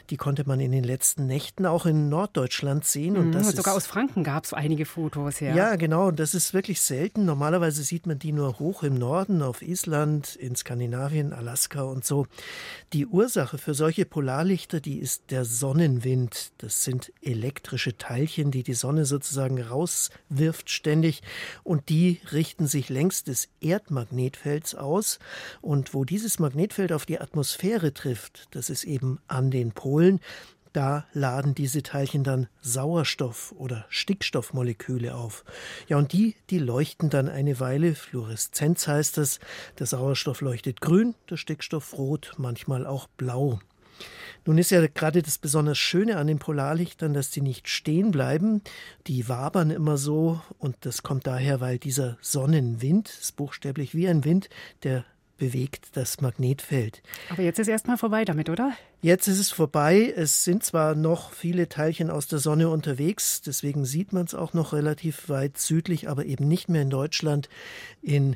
Die 0.09 0.17
konnte 0.17 0.45
man 0.45 0.59
in 0.59 0.73
den 0.73 0.83
letzten 0.83 1.25
Nächten 1.25 1.65
auch 1.65 1.85
in 1.85 2.09
Norddeutschland 2.09 2.83
sehen. 2.83 3.15
Und 3.15 3.29
mhm, 3.29 3.31
das 3.31 3.51
sogar 3.51 3.77
ist, 3.77 3.83
aus 3.83 3.87
Franken 3.87 4.25
gab 4.25 4.43
es 4.43 4.51
einige 4.51 4.85
Fotos. 4.85 5.39
Ja. 5.39 5.55
ja, 5.55 5.75
genau. 5.77 6.09
Und 6.09 6.19
das 6.19 6.35
ist 6.35 6.53
wirklich 6.53 6.81
selten. 6.81 7.23
Normalerweise 7.23 7.81
sieht 7.81 8.07
man 8.07 8.19
die 8.19 8.33
nur 8.33 8.59
hoch 8.59 8.83
im 8.83 8.95
Norden, 8.95 9.41
auf 9.41 9.61
Island, 9.61 10.35
in 10.35 10.53
Skandinavien, 10.57 11.31
Alaska 11.31 11.83
und 11.83 12.03
so. 12.03 12.27
Die 12.91 13.05
Ursache 13.05 13.57
für 13.57 13.73
solche 13.73 14.03
Polarlichter, 14.03 14.81
die 14.81 14.99
ist 14.99 15.31
der 15.31 15.45
Sonnenwind. 15.45 16.51
Das 16.57 16.83
sind 16.83 17.13
elektrische 17.21 17.97
Teilchen, 17.97 18.51
die 18.51 18.63
die 18.63 18.73
Sonne 18.73 19.05
sozusagen 19.05 19.61
rauswirft 19.61 20.69
ständig. 20.69 21.21
Und 21.63 21.87
die 21.87 22.19
richten 22.33 22.67
sich 22.67 22.89
längs 22.89 23.23
des 23.23 23.47
Erdmagnetfelds 23.61 24.75
aus. 24.75 25.19
Und 25.61 25.93
wo 25.93 26.03
dieses 26.03 26.37
Magnetfeld 26.37 26.91
auf 26.91 27.05
die 27.05 27.21
Atmosphäre 27.21 27.93
trifft, 27.93 28.24
trifft, 28.25 28.47
das 28.51 28.69
ist 28.69 28.83
eben 28.83 29.19
an 29.27 29.51
den 29.51 29.71
Polen, 29.71 30.19
da 30.73 31.05
laden 31.13 31.55
diese 31.55 31.83
Teilchen 31.83 32.25
dann 32.25 32.47
Sauerstoff- 32.61 33.53
oder 33.53 33.85
Stickstoffmoleküle 33.87 35.15
auf. 35.15 35.45
Ja, 35.87 35.97
und 35.97 36.11
die, 36.11 36.35
die 36.49 36.59
leuchten 36.59 37.09
dann 37.09 37.29
eine 37.29 37.61
Weile. 37.61 37.95
Fluoreszenz 37.95 38.85
heißt 38.85 39.17
das. 39.17 39.39
Der 39.79 39.85
Sauerstoff 39.85 40.41
leuchtet 40.41 40.81
grün, 40.81 41.15
der 41.29 41.37
Stickstoff 41.37 41.97
rot, 41.97 42.33
manchmal 42.37 42.85
auch 42.85 43.07
blau. 43.07 43.59
Nun 44.43 44.57
ist 44.57 44.69
ja 44.69 44.85
gerade 44.85 45.21
das 45.21 45.37
besonders 45.37 45.77
Schöne 45.77 46.17
an 46.17 46.27
den 46.27 46.39
Polarlichtern, 46.39 47.13
dass 47.13 47.31
die 47.31 47.41
nicht 47.41 47.69
stehen 47.69 48.11
bleiben. 48.11 48.61
Die 49.07 49.29
wabern 49.29 49.71
immer 49.71 49.95
so 49.95 50.41
und 50.59 50.75
das 50.81 51.03
kommt 51.03 51.25
daher, 51.25 51.61
weil 51.61 51.79
dieser 51.79 52.17
Sonnenwind, 52.19 53.07
ist 53.09 53.37
buchstäblich 53.37 53.95
wie 53.95 54.09
ein 54.09 54.25
Wind, 54.25 54.49
der 54.83 55.05
bewegt 55.37 55.89
das 55.93 56.21
Magnetfeld. 56.21 57.01
Aber 57.29 57.41
jetzt 57.41 57.59
ist 57.59 57.67
erstmal 57.67 57.97
vorbei 57.97 58.25
damit, 58.25 58.49
oder? 58.49 58.73
Jetzt 59.01 59.27
ist 59.27 59.39
es 59.39 59.51
vorbei. 59.51 60.13
Es 60.15 60.43
sind 60.43 60.63
zwar 60.63 60.95
noch 60.95 61.31
viele 61.31 61.69
Teilchen 61.69 62.09
aus 62.09 62.27
der 62.27 62.39
Sonne 62.39 62.69
unterwegs, 62.69 63.41
deswegen 63.41 63.85
sieht 63.85 64.13
man 64.13 64.25
es 64.25 64.33
auch 64.33 64.53
noch 64.53 64.73
relativ 64.73 65.29
weit 65.29 65.57
südlich, 65.57 66.09
aber 66.09 66.25
eben 66.25 66.47
nicht 66.47 66.69
mehr 66.69 66.81
in 66.81 66.89
Deutschland. 66.89 67.49
In 68.01 68.35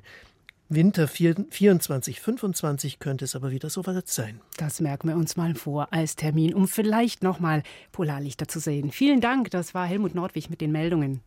Winter 0.72 1.08
24, 1.08 2.22
25 2.22 3.00
könnte 3.00 3.26
es 3.26 3.36
aber 3.36 3.50
wieder 3.50 3.72
so 3.72 3.88
weit 3.88 4.08
sein. 4.08 4.40
Das 4.58 4.80
merken 4.80 5.08
wir 5.08 5.16
uns 5.16 5.36
mal 5.36 5.56
vor 5.56 5.92
als 5.92 6.16
Termin, 6.16 6.54
um 6.54 6.68
vielleicht 6.68 7.24
nochmal 7.24 7.64
Polarlichter 7.92 8.48
zu 8.48 8.60
sehen. 8.60 8.92
Vielen 8.92 9.20
Dank, 9.20 9.50
das 9.50 9.74
war 9.74 9.88
Helmut 9.88 10.14
Nordwig 10.14 10.52
mit 10.52 10.62
den 10.62 10.72
Meldungen. 10.72 11.22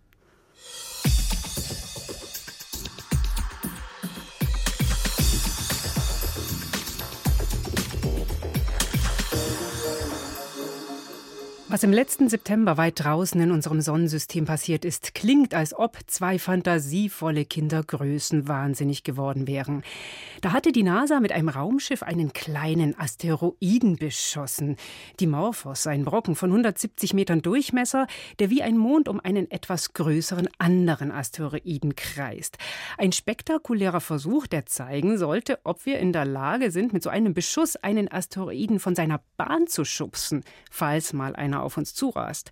Was 11.73 11.85
im 11.85 11.91
letzten 11.91 12.29
September 12.29 12.77
weit 12.77 13.03
draußen 13.03 13.41
in 13.41 13.51
unserem 13.51 13.81
Sonnensystem 13.81 14.45
passiert 14.45 14.85
ist, 14.85 15.15
klingt, 15.15 15.55
als 15.55 15.73
ob 15.73 15.97
zwei 16.07 16.39
fantasievolle 16.39 17.47
Kinder 17.47 17.83
größenwahnsinnig 17.83 19.05
geworden 19.05 19.47
wären. 19.47 19.83
Da 20.43 20.53
hatte 20.53 20.71
die 20.71 20.83
NASA 20.83 21.19
mit 21.19 21.33
einem 21.33 21.49
Raumschiff 21.49 22.03
einen 22.03 22.35
kleinen 22.35 22.99
Asteroiden 22.99 23.97
beschossen. 23.97 24.77
Dimorphos, 25.19 25.87
ein 25.87 26.05
Brocken 26.05 26.35
von 26.35 26.51
170 26.51 27.15
Metern 27.15 27.41
Durchmesser, 27.41 28.07
der 28.39 28.51
wie 28.51 28.63
ein 28.63 28.77
Mond 28.77 29.09
um 29.09 29.19
einen 29.19 29.51
etwas 29.51 29.95
größeren 29.95 30.51
anderen 30.59 31.11
Asteroiden 31.11 31.97
kreist. 31.97 32.59
Ein 32.99 33.13
spektakulärer 33.13 34.03
Versuch, 34.03 34.47
der 34.47 34.67
zeigen 34.67 35.17
sollte, 35.17 35.59
ob 35.65 35.87
wir 35.87 36.01
in 36.01 36.13
der 36.13 36.27
Lage 36.27 36.71
sind, 36.71 36.93
mit 36.93 37.03
so 37.03 37.09
einem 37.09 37.33
Beschuss 37.33 37.77
einen 37.77 38.13
Asteroiden 38.13 38.79
von 38.79 38.95
seiner 38.95 39.23
Bahn 39.39 39.69
zu 39.69 39.87
schubsen, 39.87 40.45
falls 40.71 41.15
mal 41.15 41.35
einer 41.35 41.62
auf 41.63 41.77
uns 41.77 41.95
zurast. 41.95 42.51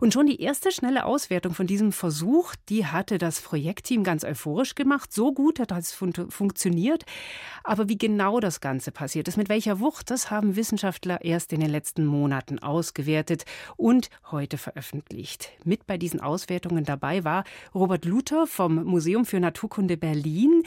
Und 0.00 0.12
schon 0.12 0.26
die 0.26 0.40
erste 0.40 0.70
schnelle 0.70 1.04
Auswertung 1.04 1.54
von 1.54 1.66
diesem 1.66 1.92
Versuch, 1.92 2.54
die 2.68 2.86
hatte 2.86 3.18
das 3.18 3.40
Projektteam 3.40 4.04
ganz 4.04 4.24
euphorisch 4.24 4.74
gemacht. 4.74 5.12
So 5.12 5.32
gut 5.32 5.58
hat 5.58 5.72
es 5.72 5.92
fun 5.92 6.12
funktioniert. 6.28 7.04
Aber 7.64 7.88
wie 7.88 7.98
genau 7.98 8.40
das 8.40 8.60
Ganze 8.60 8.92
passiert 8.92 9.28
ist, 9.28 9.36
mit 9.36 9.48
welcher 9.48 9.80
Wucht, 9.80 10.10
das 10.10 10.30
haben 10.30 10.56
Wissenschaftler 10.56 11.24
erst 11.24 11.52
in 11.52 11.60
den 11.60 11.70
letzten 11.70 12.06
Monaten 12.06 12.58
ausgewertet 12.58 13.44
und 13.76 14.08
heute 14.30 14.58
veröffentlicht. 14.58 15.50
Mit 15.64 15.86
bei 15.86 15.98
diesen 15.98 16.20
Auswertungen 16.20 16.84
dabei 16.84 17.24
war 17.24 17.44
Robert 17.74 18.04
Luther 18.04 18.46
vom 18.46 18.84
Museum 18.84 19.24
für 19.24 19.40
Naturkunde 19.40 19.96
Berlin. 19.96 20.62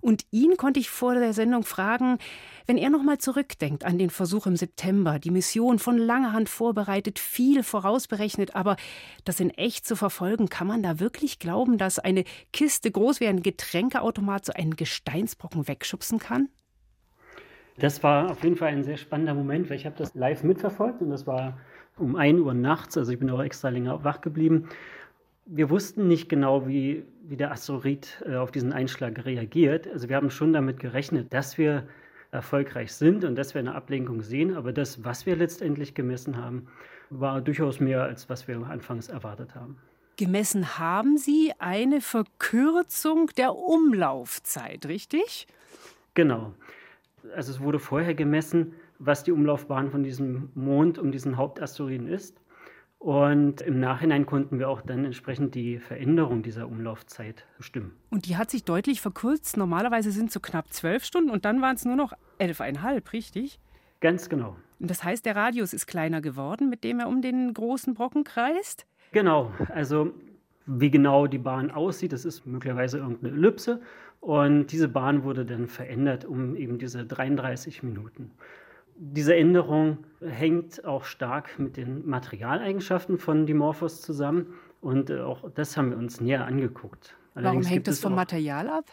Und 0.00 0.24
ihn 0.30 0.56
konnte 0.56 0.80
ich 0.80 0.90
vor 0.90 1.14
der 1.14 1.32
Sendung 1.32 1.64
fragen, 1.64 2.18
wenn 2.66 2.78
er 2.78 2.90
nochmal 2.90 3.18
zurückdenkt 3.18 3.84
an 3.84 3.98
den 3.98 4.10
Versuch 4.10 4.46
im 4.46 4.56
September, 4.56 5.18
die 5.18 5.30
Mission 5.30 5.78
von 5.78 5.98
langer 5.98 6.32
Hand 6.32 6.48
vorbereitet, 6.48 7.18
viel 7.18 7.62
vorausberechnet, 7.62 8.56
aber 8.56 8.75
das 9.24 9.40
in 9.40 9.50
echt 9.50 9.86
zu 9.86 9.96
verfolgen, 9.96 10.48
kann 10.48 10.66
man 10.66 10.82
da 10.82 11.00
wirklich 11.00 11.38
glauben, 11.38 11.78
dass 11.78 11.98
eine 11.98 12.24
Kiste 12.52 12.90
groß 12.90 13.20
wie 13.20 13.26
ein 13.26 13.42
Getränkeautomat 13.42 14.44
so 14.44 14.52
einen 14.52 14.76
Gesteinsbrocken 14.76 15.68
wegschubsen 15.68 16.18
kann? 16.18 16.48
Das 17.78 18.02
war 18.02 18.30
auf 18.30 18.42
jeden 18.42 18.56
Fall 18.56 18.68
ein 18.68 18.84
sehr 18.84 18.96
spannender 18.96 19.34
Moment, 19.34 19.68
weil 19.68 19.76
ich 19.76 19.84
habe 19.84 19.96
das 19.98 20.14
live 20.14 20.42
mitverfolgt 20.42 21.02
und 21.02 21.10
das 21.10 21.26
war 21.26 21.58
um 21.98 22.16
1 22.16 22.40
Uhr 22.40 22.54
nachts, 22.54 22.96
also 22.96 23.12
ich 23.12 23.18
bin 23.18 23.30
auch 23.30 23.42
extra 23.42 23.68
länger 23.68 24.04
wach 24.04 24.20
geblieben. 24.20 24.68
Wir 25.46 25.70
wussten 25.70 26.08
nicht 26.08 26.28
genau, 26.28 26.66
wie, 26.66 27.04
wie 27.22 27.36
der 27.36 27.52
Asteroid 27.52 28.22
äh, 28.26 28.36
auf 28.36 28.50
diesen 28.50 28.72
Einschlag 28.72 29.24
reagiert. 29.24 29.86
Also 29.88 30.08
wir 30.08 30.16
haben 30.16 30.30
schon 30.30 30.52
damit 30.52 30.80
gerechnet, 30.80 31.32
dass 31.32 31.56
wir 31.56 31.86
erfolgreich 32.32 32.92
sind 32.92 33.24
und 33.24 33.36
dass 33.36 33.54
wir 33.54 33.60
eine 33.60 33.74
Ablenkung 33.74 34.22
sehen. 34.22 34.56
Aber 34.56 34.72
das, 34.72 35.04
was 35.04 35.24
wir 35.24 35.36
letztendlich 35.36 35.94
gemessen 35.94 36.36
haben, 36.36 36.66
war 37.10 37.40
durchaus 37.40 37.80
mehr, 37.80 38.02
als 38.02 38.28
was 38.28 38.48
wir 38.48 38.56
anfangs 38.66 39.08
erwartet 39.08 39.54
haben. 39.54 39.78
Gemessen 40.16 40.78
haben 40.78 41.18
Sie 41.18 41.52
eine 41.58 42.00
Verkürzung 42.00 43.30
der 43.36 43.54
Umlaufzeit, 43.54 44.86
richtig? 44.86 45.46
Genau. 46.14 46.54
Also 47.34 47.52
es 47.52 47.60
wurde 47.60 47.78
vorher 47.78 48.14
gemessen, 48.14 48.72
was 48.98 49.24
die 49.24 49.32
Umlaufbahn 49.32 49.90
von 49.90 50.02
diesem 50.02 50.50
Mond 50.54 50.98
um 50.98 51.12
diesen 51.12 51.36
Hauptasteroiden 51.36 52.08
ist. 52.08 52.40
Und 52.98 53.60
im 53.60 53.78
Nachhinein 53.78 54.24
konnten 54.24 54.58
wir 54.58 54.70
auch 54.70 54.80
dann 54.80 55.04
entsprechend 55.04 55.54
die 55.54 55.78
Veränderung 55.78 56.42
dieser 56.42 56.66
Umlaufzeit 56.66 57.44
bestimmen. 57.58 57.92
Und 58.10 58.26
die 58.26 58.38
hat 58.38 58.50
sich 58.50 58.64
deutlich 58.64 59.02
verkürzt. 59.02 59.58
Normalerweise 59.58 60.10
sind 60.10 60.28
es 60.28 60.32
so 60.32 60.40
knapp 60.40 60.72
zwölf 60.72 61.04
Stunden 61.04 61.30
und 61.30 61.44
dann 61.44 61.60
waren 61.60 61.76
es 61.76 61.84
nur 61.84 61.96
noch 61.96 62.14
elfeinhalb, 62.38 63.12
richtig? 63.12 63.60
Ganz 64.00 64.30
genau. 64.30 64.56
Und 64.78 64.90
das 64.90 65.04
heißt, 65.04 65.24
der 65.24 65.36
Radius 65.36 65.72
ist 65.72 65.86
kleiner 65.86 66.20
geworden, 66.20 66.68
mit 66.68 66.84
dem 66.84 67.00
er 67.00 67.08
um 67.08 67.22
den 67.22 67.52
großen 67.54 67.94
Brocken 67.94 68.24
kreist? 68.24 68.86
Genau. 69.12 69.52
Also 69.68 70.12
wie 70.66 70.90
genau 70.90 71.26
die 71.26 71.38
Bahn 71.38 71.70
aussieht, 71.70 72.12
das 72.12 72.24
ist 72.24 72.46
möglicherweise 72.46 72.98
irgendeine 72.98 73.32
Ellipse. 73.32 73.80
Und 74.20 74.66
diese 74.68 74.88
Bahn 74.88 75.22
wurde 75.22 75.46
dann 75.46 75.68
verändert 75.68 76.24
um 76.24 76.56
eben 76.56 76.78
diese 76.78 77.06
33 77.06 77.82
Minuten. 77.82 78.32
Diese 78.98 79.36
Änderung 79.36 79.98
hängt 80.20 80.84
auch 80.84 81.04
stark 81.04 81.58
mit 81.58 81.76
den 81.76 82.08
Materialeigenschaften 82.08 83.18
von 83.18 83.46
Dimorphos 83.46 84.00
zusammen 84.00 84.54
und 84.80 85.10
äh, 85.10 85.20
auch 85.20 85.50
das 85.50 85.76
haben 85.76 85.90
wir 85.90 85.98
uns 85.98 86.20
näher 86.20 86.46
angeguckt. 86.46 87.14
Allerdings 87.34 87.66
Warum 87.66 87.74
hängt 87.74 87.88
das 87.88 88.00
vom 88.00 88.14
Material 88.14 88.68
ab? 88.68 88.86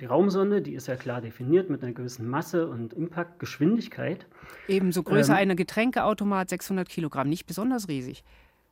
Die 0.00 0.06
Raumsonde, 0.06 0.62
die 0.62 0.74
ist 0.74 0.86
ja 0.86 0.96
klar 0.96 1.20
definiert 1.20 1.68
mit 1.68 1.82
einer 1.82 1.92
gewissen 1.92 2.26
Masse 2.26 2.66
und 2.68 2.94
Impaktgeschwindigkeit. 2.94 4.26
Ebenso 4.66 5.02
Größe 5.02 5.32
ähm, 5.32 5.38
einer 5.38 5.54
Getränkeautomat, 5.54 6.48
600 6.48 6.88
Kilogramm, 6.88 7.28
nicht 7.28 7.46
besonders 7.46 7.88
riesig. 7.88 8.24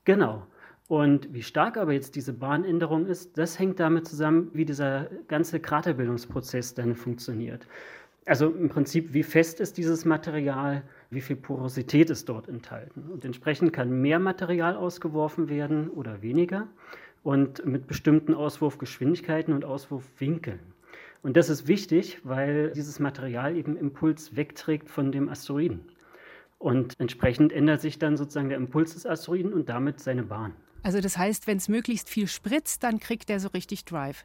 Genau. 0.04 0.46
Und 0.86 1.34
wie 1.34 1.42
stark 1.42 1.76
aber 1.76 1.92
jetzt 1.92 2.16
diese 2.16 2.32
Bahnänderung 2.32 3.06
ist, 3.06 3.36
das 3.36 3.58
hängt 3.58 3.78
damit 3.78 4.08
zusammen, 4.08 4.50
wie 4.54 4.64
dieser 4.64 5.10
ganze 5.28 5.60
Kraterbildungsprozess 5.60 6.72
dann 6.72 6.94
funktioniert. 6.94 7.66
Also 8.24 8.48
im 8.48 8.70
Prinzip, 8.70 9.12
wie 9.12 9.22
fest 9.22 9.60
ist 9.60 9.76
dieses 9.76 10.06
Material, 10.06 10.82
wie 11.10 11.20
viel 11.20 11.36
Porosität 11.36 12.08
ist 12.08 12.30
dort 12.30 12.48
enthalten. 12.48 13.10
Und 13.12 13.26
entsprechend 13.26 13.74
kann 13.74 14.00
mehr 14.00 14.18
Material 14.18 14.76
ausgeworfen 14.76 15.50
werden 15.50 15.90
oder 15.90 16.22
weniger 16.22 16.68
und 17.22 17.66
mit 17.66 17.86
bestimmten 17.86 18.32
Auswurfgeschwindigkeiten 18.32 19.52
und 19.52 19.66
Auswurfwinkeln. 19.66 20.60
Und 21.22 21.36
das 21.36 21.48
ist 21.48 21.66
wichtig, 21.66 22.20
weil 22.24 22.70
dieses 22.72 23.00
Material 23.00 23.56
eben 23.56 23.76
Impuls 23.76 24.36
wegträgt 24.36 24.88
von 24.88 25.12
dem 25.12 25.28
Asteroiden. 25.28 25.80
Und 26.58 26.94
entsprechend 26.98 27.52
ändert 27.52 27.80
sich 27.80 27.98
dann 27.98 28.16
sozusagen 28.16 28.48
der 28.48 28.58
Impuls 28.58 28.94
des 28.94 29.06
Asteroiden 29.06 29.52
und 29.52 29.68
damit 29.68 30.00
seine 30.00 30.22
Bahn. 30.22 30.54
Also 30.82 31.00
das 31.00 31.18
heißt, 31.18 31.46
wenn 31.46 31.58
es 31.58 31.68
möglichst 31.68 32.08
viel 32.08 32.28
spritzt, 32.28 32.82
dann 32.82 33.00
kriegt 33.00 33.30
er 33.30 33.40
so 33.40 33.48
richtig 33.48 33.84
Drive. 33.84 34.24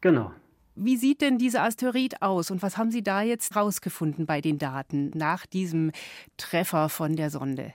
Genau. 0.00 0.32
Wie 0.74 0.96
sieht 0.96 1.22
denn 1.22 1.38
dieser 1.38 1.62
Asteroid 1.62 2.20
aus 2.20 2.50
und 2.50 2.62
was 2.62 2.76
haben 2.76 2.90
Sie 2.90 3.02
da 3.02 3.22
jetzt 3.22 3.56
rausgefunden 3.56 4.26
bei 4.26 4.42
den 4.42 4.58
Daten 4.58 5.10
nach 5.14 5.46
diesem 5.46 5.90
Treffer 6.36 6.90
von 6.90 7.16
der 7.16 7.30
Sonde? 7.30 7.72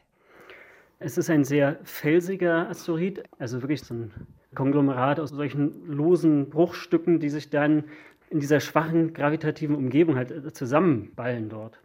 Es 0.99 1.17
ist 1.17 1.31
ein 1.31 1.43
sehr 1.43 1.79
felsiger 1.83 2.69
Asteroid, 2.69 3.23
also 3.39 3.63
wirklich 3.63 3.81
so 3.81 3.95
ein 3.95 4.11
Konglomerat 4.53 5.19
aus 5.19 5.31
solchen 5.31 5.87
losen 5.87 6.49
Bruchstücken, 6.51 7.19
die 7.19 7.29
sich 7.29 7.49
dann 7.49 7.85
in 8.31 8.39
dieser 8.39 8.61
schwachen 8.61 9.13
gravitativen 9.13 9.75
Umgebung 9.75 10.15
halt 10.15 10.55
zusammenballen 10.55 11.49
dort. 11.49 11.79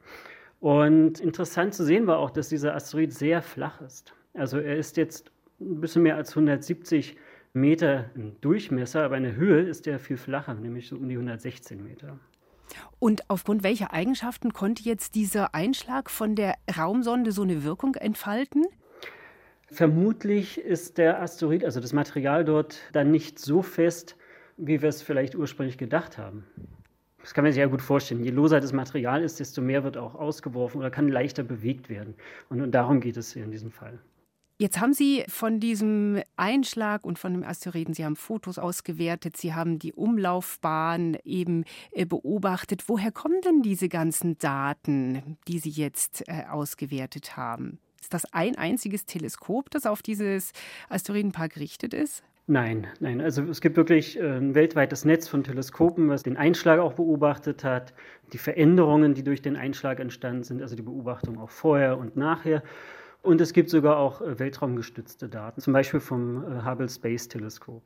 Und 0.60 1.20
interessant 1.20 1.74
zu 1.74 1.84
sehen 1.84 2.06
war 2.06 2.18
auch, 2.18 2.30
dass 2.30 2.48
dieser 2.48 2.74
Asteroid 2.74 3.12
sehr 3.12 3.42
flach 3.42 3.80
ist. 3.80 4.14
Also 4.32 4.58
er 4.58 4.76
ist 4.76 4.96
jetzt 4.96 5.30
ein 5.60 5.80
bisschen 5.80 6.02
mehr 6.02 6.16
als 6.16 6.30
170 6.30 7.16
Meter 7.52 8.10
im 8.14 8.40
Durchmesser, 8.40 9.04
aber 9.04 9.16
in 9.16 9.24
der 9.24 9.36
Höhe 9.36 9.62
ist 9.62 9.86
der 9.86 9.98
viel 9.98 10.16
flacher, 10.16 10.54
nämlich 10.54 10.88
so 10.88 10.96
um 10.96 11.08
die 11.08 11.16
116 11.16 11.82
Meter. 11.82 12.18
Und 12.98 13.28
aufgrund 13.28 13.62
welcher 13.62 13.92
Eigenschaften 13.92 14.52
konnte 14.52 14.82
jetzt 14.82 15.14
dieser 15.14 15.54
Einschlag 15.54 16.10
von 16.10 16.36
der 16.36 16.54
Raumsonde 16.76 17.32
so 17.32 17.42
eine 17.42 17.64
Wirkung 17.64 17.94
entfalten? 17.94 18.64
Vermutlich 19.68 20.58
ist 20.58 20.98
der 20.98 21.20
Asteroid, 21.20 21.64
also 21.64 21.80
das 21.80 21.92
Material 21.92 22.44
dort, 22.44 22.78
dann 22.92 23.10
nicht 23.10 23.38
so 23.38 23.62
fest, 23.62 24.16
wie 24.56 24.82
wir 24.82 24.88
es 24.88 25.02
vielleicht 25.02 25.34
ursprünglich 25.34 25.78
gedacht 25.78 26.18
haben. 26.18 26.44
Das 27.20 27.34
kann 27.34 27.42
man 27.42 27.52
sich 27.52 27.60
ja 27.60 27.66
gut 27.66 27.82
vorstellen. 27.82 28.22
Je 28.22 28.30
loser 28.30 28.60
das 28.60 28.72
Material 28.72 29.22
ist, 29.22 29.40
desto 29.40 29.60
mehr 29.60 29.82
wird 29.82 29.96
auch 29.96 30.14
ausgeworfen 30.14 30.78
oder 30.78 30.90
kann 30.90 31.08
leichter 31.08 31.42
bewegt 31.42 31.88
werden. 31.88 32.14
Und, 32.48 32.60
und 32.60 32.70
darum 32.70 33.00
geht 33.00 33.16
es 33.16 33.32
hier 33.32 33.44
in 33.44 33.50
diesem 33.50 33.72
Fall. 33.72 33.98
Jetzt 34.58 34.80
haben 34.80 34.94
Sie 34.94 35.22
von 35.28 35.60
diesem 35.60 36.22
Einschlag 36.36 37.04
und 37.04 37.18
von 37.18 37.34
dem 37.34 37.44
Asteroiden, 37.44 37.92
Sie 37.92 38.06
haben 38.06 38.16
Fotos 38.16 38.58
ausgewertet, 38.58 39.36
Sie 39.36 39.52
haben 39.52 39.78
die 39.78 39.92
Umlaufbahn 39.92 41.18
eben 41.24 41.64
äh, 41.90 42.06
beobachtet. 42.06 42.84
Woher 42.86 43.12
kommen 43.12 43.42
denn 43.42 43.60
diese 43.60 43.90
ganzen 43.90 44.38
Daten, 44.38 45.36
die 45.46 45.58
Sie 45.58 45.68
jetzt 45.68 46.26
äh, 46.26 46.44
ausgewertet 46.48 47.36
haben? 47.36 47.80
Ist 48.00 48.14
das 48.14 48.32
ein 48.32 48.56
einziges 48.56 49.04
Teleskop, 49.04 49.68
das 49.68 49.84
auf 49.84 50.00
dieses 50.00 50.52
Asteroidenpark 50.88 51.52
gerichtet 51.52 51.92
ist? 51.92 52.22
Nein, 52.48 52.86
nein. 53.00 53.20
Also 53.20 53.42
es 53.42 53.60
gibt 53.60 53.76
wirklich 53.76 54.18
äh, 54.20 54.36
ein 54.36 54.54
weltweites 54.54 55.04
Netz 55.04 55.26
von 55.26 55.42
Teleskopen, 55.42 56.08
was 56.08 56.22
den 56.22 56.36
Einschlag 56.36 56.78
auch 56.78 56.92
beobachtet 56.92 57.64
hat, 57.64 57.92
die 58.32 58.38
Veränderungen, 58.38 59.14
die 59.14 59.24
durch 59.24 59.42
den 59.42 59.56
Einschlag 59.56 59.98
entstanden 59.98 60.44
sind, 60.44 60.62
also 60.62 60.76
die 60.76 60.82
Beobachtung 60.82 61.38
auch 61.40 61.50
vorher 61.50 61.98
und 61.98 62.16
nachher. 62.16 62.62
Und 63.22 63.40
es 63.40 63.52
gibt 63.52 63.68
sogar 63.68 63.96
auch 63.96 64.20
äh, 64.20 64.38
weltraumgestützte 64.38 65.28
Daten, 65.28 65.60
zum 65.60 65.72
Beispiel 65.72 65.98
vom 65.98 66.44
äh, 66.44 66.64
Hubble 66.64 66.88
Space 66.88 67.26
Teleskop. 67.26 67.82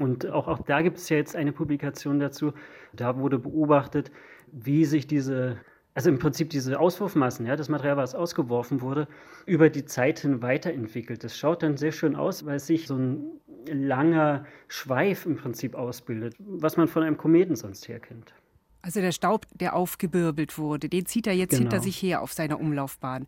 Und 0.00 0.26
auch, 0.30 0.48
auch 0.48 0.62
da 0.62 0.80
gibt 0.80 0.96
es 0.96 1.10
ja 1.10 1.18
jetzt 1.18 1.36
eine 1.36 1.52
Publikation 1.52 2.18
dazu. 2.18 2.54
Da 2.94 3.18
wurde 3.18 3.38
beobachtet, 3.38 4.10
wie 4.52 4.86
sich 4.86 5.06
diese, 5.06 5.58
also 5.92 6.08
im 6.08 6.18
Prinzip 6.18 6.48
diese 6.48 6.80
Auswurfmassen, 6.80 7.44
ja, 7.44 7.56
das 7.56 7.68
Material, 7.68 7.98
was 7.98 8.14
ausgeworfen 8.14 8.80
wurde, 8.80 9.06
über 9.44 9.68
die 9.68 9.84
Zeit 9.84 10.20
hin 10.20 10.40
weiterentwickelt. 10.40 11.24
Das 11.24 11.36
schaut 11.36 11.62
dann 11.62 11.76
sehr 11.76 11.92
schön 11.92 12.16
aus, 12.16 12.46
weil 12.46 12.58
sich 12.58 12.86
so 12.86 12.96
ein 12.96 13.40
langer 13.68 14.44
Schweif 14.68 15.26
im 15.26 15.36
Prinzip 15.36 15.74
ausbildet, 15.74 16.34
was 16.38 16.76
man 16.76 16.88
von 16.88 17.02
einem 17.02 17.16
Kometen 17.16 17.56
sonst 17.56 17.88
her 17.88 18.00
kennt. 18.00 18.34
Also 18.82 19.00
der 19.00 19.12
Staub, 19.12 19.46
der 19.52 19.74
aufgebirbelt 19.74 20.58
wurde, 20.58 20.88
den 20.88 21.06
zieht 21.06 21.26
er 21.26 21.34
jetzt 21.34 21.50
genau. 21.50 21.62
hinter 21.62 21.80
sich 21.80 22.00
her 22.00 22.22
auf 22.22 22.32
seiner 22.32 22.60
Umlaufbahn. 22.60 23.26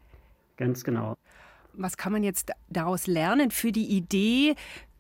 Ganz 0.57 0.85
genau. 0.85 1.17
Was 1.73 1.97
kann 1.97 2.13
man 2.13 2.23
jetzt 2.23 2.53
daraus 2.69 3.07
lernen 3.07 3.51
für 3.51 3.73
die 3.73 3.87
Idee, 3.87 4.55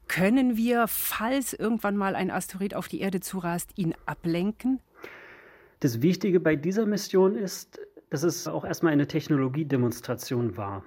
können 0.08 0.56
wir, 0.56 0.88
falls 0.88 1.52
irgendwann 1.52 1.96
mal 1.96 2.16
ein 2.16 2.30
Asteroid 2.30 2.74
auf 2.74 2.88
die 2.88 3.00
Erde 3.00 3.20
zurast, 3.20 3.70
ihn 3.76 3.94
ablenken? 4.06 4.80
Das 5.80 6.02
Wichtige 6.02 6.40
bei 6.40 6.56
dieser 6.56 6.86
Mission 6.86 7.36
ist, 7.36 7.78
dass 8.10 8.22
es 8.22 8.48
auch 8.48 8.64
erstmal 8.64 8.92
eine 8.92 9.06
Technologiedemonstration 9.06 10.56
war. 10.56 10.82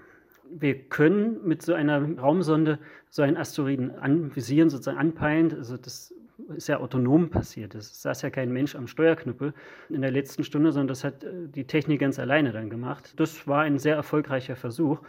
Wir 0.54 0.76
können 0.76 1.46
mit 1.46 1.62
so 1.62 1.74
einer 1.74 2.18
Raumsonde 2.20 2.80
so 3.10 3.22
einen 3.22 3.38
Asteroiden 3.38 3.96
anvisieren, 3.96 4.70
sozusagen 4.70 4.98
anpeilen. 4.98 5.54
Also 5.54 5.78
das 5.78 6.14
ist 6.56 6.68
ja 6.68 6.80
autonom 6.80 7.30
passiert. 7.30 7.76
Es 7.76 8.02
saß 8.02 8.22
ja 8.24 8.30
kein 8.30 8.52
Mensch 8.52 8.76
am 8.76 8.88
Steuerknüppel 8.88 9.54
in 9.90 10.02
der 10.02 10.12
letzten 10.12 10.44
Stunde, 10.44 10.72
sondern 10.72 10.90
das 10.90 11.04
hat 11.04 11.24
äh, 11.24 11.48
die 11.48 11.66
Technik 11.66 12.02
ganz 12.02 12.20
alleine 12.20 12.52
dann 12.52 12.70
gemacht. 12.70 13.14
Das 13.18 13.48
war 13.48 13.62
ein 13.62 13.80
sehr 13.80 13.96
erfolgreicher 13.96 14.56
Versuch. 14.56 15.00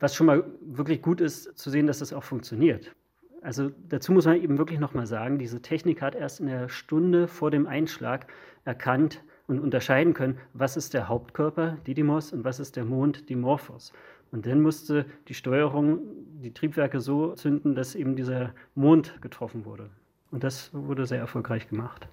Was 0.00 0.14
schon 0.14 0.26
mal 0.26 0.44
wirklich 0.60 1.02
gut 1.02 1.20
ist, 1.20 1.58
zu 1.58 1.70
sehen, 1.70 1.86
dass 1.86 1.98
das 1.98 2.12
auch 2.12 2.22
funktioniert. 2.22 2.94
Also 3.42 3.70
dazu 3.88 4.12
muss 4.12 4.26
man 4.26 4.40
eben 4.40 4.58
wirklich 4.58 4.78
nochmal 4.78 5.06
sagen, 5.06 5.38
diese 5.38 5.62
Technik 5.62 6.02
hat 6.02 6.14
erst 6.14 6.40
in 6.40 6.46
der 6.46 6.68
Stunde 6.68 7.28
vor 7.28 7.50
dem 7.50 7.66
Einschlag 7.66 8.26
erkannt 8.64 9.22
und 9.46 9.60
unterscheiden 9.60 10.12
können, 10.12 10.38
was 10.52 10.76
ist 10.76 10.94
der 10.94 11.08
Hauptkörper 11.08 11.78
Didymos 11.86 12.32
und 12.32 12.44
was 12.44 12.60
ist 12.60 12.76
der 12.76 12.84
Mond 12.84 13.28
Dimorphos. 13.28 13.92
Und 14.30 14.46
dann 14.46 14.60
musste 14.60 15.06
die 15.28 15.34
Steuerung 15.34 16.00
die 16.42 16.52
Triebwerke 16.52 17.00
so 17.00 17.34
zünden, 17.34 17.74
dass 17.74 17.94
eben 17.94 18.16
dieser 18.16 18.54
Mond 18.74 19.20
getroffen 19.20 19.64
wurde. 19.64 19.90
Und 20.30 20.44
das 20.44 20.70
wurde 20.74 21.06
sehr 21.06 21.18
erfolgreich 21.18 21.68
gemacht. 21.68 22.06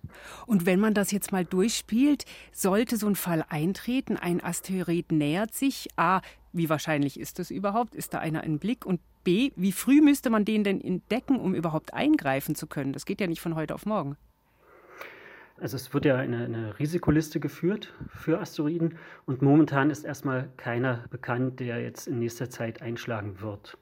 Und 0.47 0.65
wenn 0.65 0.79
man 0.79 0.93
das 0.93 1.11
jetzt 1.11 1.33
mal 1.33 1.43
durchspielt, 1.43 2.23
sollte 2.53 2.95
so 2.95 3.07
ein 3.07 3.15
Fall 3.15 3.43
eintreten, 3.49 4.15
ein 4.15 4.41
Asteroid 4.41 5.11
nähert 5.11 5.53
sich, 5.53 5.89
a, 5.97 6.21
wie 6.53 6.69
wahrscheinlich 6.69 7.19
ist 7.19 7.39
das 7.39 7.51
überhaupt? 7.51 7.93
Ist 7.93 8.13
da 8.13 8.19
einer 8.19 8.45
im 8.45 8.59
Blick? 8.59 8.85
Und 8.85 9.01
b, 9.25 9.51
wie 9.57 9.73
früh 9.73 9.99
müsste 9.99 10.29
man 10.29 10.45
den 10.45 10.63
denn 10.63 10.79
entdecken, 10.79 11.37
um 11.37 11.53
überhaupt 11.53 11.93
eingreifen 11.93 12.55
zu 12.55 12.67
können? 12.67 12.93
Das 12.93 13.05
geht 13.05 13.19
ja 13.19 13.27
nicht 13.27 13.41
von 13.41 13.55
heute 13.55 13.75
auf 13.75 13.85
morgen. 13.85 14.15
Also 15.57 15.77
es 15.77 15.93
wird 15.93 16.05
ja 16.05 16.17
eine, 16.17 16.45
eine, 16.45 16.79
Risikoliste 16.79 17.39
geführt 17.39 17.93
für 18.09 18.39
Asteroiden 18.39 18.97
und 19.25 19.41
momentan 19.41 19.89
ist 19.89 20.03
erstmal 20.03 20.49
keiner 20.57 21.05
bekannt, 21.09 21.61
der 21.61 21.81
jetzt 21.81 22.07
in 22.07 22.19
nächster 22.19 22.49
Zeit 22.49 22.81
einschlagen 22.81 23.39
wird. 23.39 23.77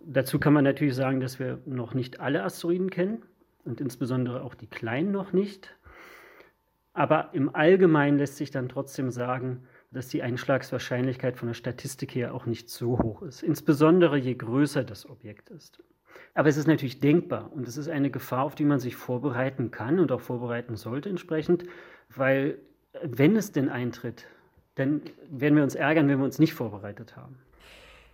Dazu 0.00 0.40
kann 0.40 0.52
man 0.52 0.64
natürlich 0.64 0.96
sagen, 0.96 1.20
dass 1.20 1.38
wir 1.38 1.60
noch 1.66 1.94
nicht 1.94 2.20
alle 2.20 2.42
Asteroiden 2.42 2.90
kennen 2.90 3.22
und 3.64 3.80
insbesondere 3.80 4.42
auch 4.42 4.54
die 4.54 4.66
kleinen 4.66 5.12
noch 5.12 5.32
nicht. 5.32 5.76
Aber 6.92 7.30
im 7.32 7.54
Allgemeinen 7.54 8.18
lässt 8.18 8.36
sich 8.36 8.50
dann 8.50 8.68
trotzdem 8.68 9.10
sagen, 9.10 9.64
dass 9.92 10.08
die 10.08 10.22
Einschlagswahrscheinlichkeit 10.22 11.36
von 11.36 11.48
der 11.48 11.54
Statistik 11.54 12.14
her 12.14 12.34
auch 12.34 12.46
nicht 12.46 12.70
so 12.70 12.98
hoch 12.98 13.22
ist, 13.22 13.42
insbesondere 13.42 14.16
je 14.16 14.34
größer 14.34 14.82
das 14.82 15.08
Objekt 15.08 15.50
ist. 15.50 15.82
Aber 16.34 16.48
es 16.48 16.56
ist 16.56 16.66
natürlich 16.66 17.00
denkbar 17.00 17.50
und 17.52 17.66
es 17.66 17.76
ist 17.76 17.88
eine 17.88 18.10
Gefahr, 18.10 18.44
auf 18.44 18.54
die 18.54 18.64
man 18.64 18.80
sich 18.80 18.96
vorbereiten 18.96 19.70
kann 19.70 19.98
und 19.98 20.12
auch 20.12 20.20
vorbereiten 20.20 20.76
sollte 20.76 21.08
entsprechend, 21.08 21.64
weil 22.14 22.58
wenn 23.02 23.36
es 23.36 23.52
denn 23.52 23.68
eintritt, 23.68 24.26
dann 24.74 25.02
werden 25.30 25.56
wir 25.56 25.62
uns 25.62 25.74
ärgern, 25.74 26.08
wenn 26.08 26.18
wir 26.18 26.24
uns 26.24 26.38
nicht 26.38 26.54
vorbereitet 26.54 27.16
haben 27.16 27.38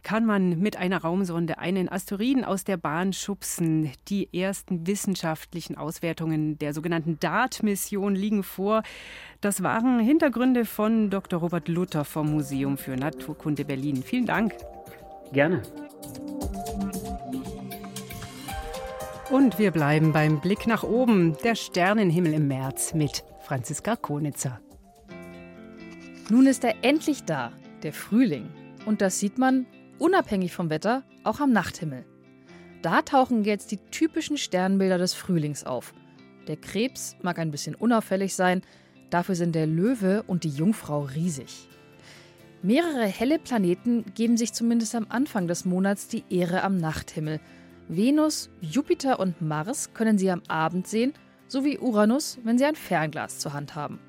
kann 0.02 0.26
man 0.26 0.58
mit 0.58 0.76
einer 0.76 1.00
Raumsonde 1.00 1.58
einen 1.58 1.88
Asteroiden 1.88 2.44
aus 2.44 2.64
der 2.64 2.76
Bahn 2.76 3.12
schubsen. 3.12 3.90
Die 4.08 4.28
ersten 4.32 4.86
wissenschaftlichen 4.86 5.76
Auswertungen 5.76 6.58
der 6.58 6.74
sogenannten 6.74 7.18
DART-Mission 7.20 8.14
liegen 8.14 8.42
vor. 8.42 8.82
Das 9.40 9.62
waren 9.62 10.00
Hintergründe 10.00 10.64
von 10.64 11.10
Dr. 11.10 11.40
Robert 11.40 11.68
Luther 11.68 12.04
vom 12.04 12.30
Museum 12.32 12.76
für 12.78 12.96
Naturkunde 12.96 13.64
Berlin. 13.64 14.02
Vielen 14.02 14.26
Dank. 14.26 14.54
Gerne. 15.32 15.62
Und 19.32 19.58
wir 19.58 19.70
bleiben 19.70 20.12
beim 20.12 20.42
Blick 20.42 20.66
nach 20.66 20.82
oben. 20.82 21.38
Der 21.42 21.54
Sternenhimmel 21.54 22.34
im 22.34 22.48
März 22.48 22.92
mit 22.92 23.24
Franziska 23.40 23.96
Konitzer. 23.96 24.60
Nun 26.28 26.44
ist 26.44 26.62
er 26.64 26.74
endlich 26.82 27.24
da, 27.24 27.50
der 27.82 27.94
Frühling. 27.94 28.50
Und 28.84 29.00
das 29.00 29.20
sieht 29.20 29.38
man 29.38 29.64
unabhängig 29.98 30.52
vom 30.52 30.68
Wetter, 30.68 31.02
auch 31.24 31.40
am 31.40 31.50
Nachthimmel. 31.50 32.04
Da 32.82 33.00
tauchen 33.00 33.42
jetzt 33.44 33.70
die 33.70 33.78
typischen 33.78 34.36
Sternbilder 34.36 34.98
des 34.98 35.14
Frühlings 35.14 35.64
auf. 35.64 35.94
Der 36.46 36.58
Krebs 36.58 37.16
mag 37.22 37.38
ein 37.38 37.50
bisschen 37.50 37.74
unauffällig 37.74 38.34
sein, 38.34 38.60
dafür 39.08 39.34
sind 39.34 39.54
der 39.54 39.66
Löwe 39.66 40.24
und 40.26 40.44
die 40.44 40.50
Jungfrau 40.50 41.04
riesig. 41.04 41.70
Mehrere 42.60 43.06
helle 43.06 43.38
Planeten 43.38 44.04
geben 44.14 44.36
sich 44.36 44.52
zumindest 44.52 44.94
am 44.94 45.06
Anfang 45.08 45.46
des 45.46 45.64
Monats 45.64 46.06
die 46.06 46.24
Ehre 46.28 46.62
am 46.64 46.76
Nachthimmel. 46.76 47.40
Venus, 47.94 48.48
Jupiter 48.62 49.20
und 49.20 49.42
Mars 49.42 49.92
können 49.92 50.16
Sie 50.16 50.30
am 50.30 50.42
Abend 50.48 50.86
sehen, 50.86 51.12
sowie 51.46 51.78
Uranus, 51.78 52.38
wenn 52.42 52.56
Sie 52.56 52.64
ein 52.64 52.74
Fernglas 52.74 53.38
zur 53.38 53.52
Hand 53.52 53.74
haben. 53.74 54.00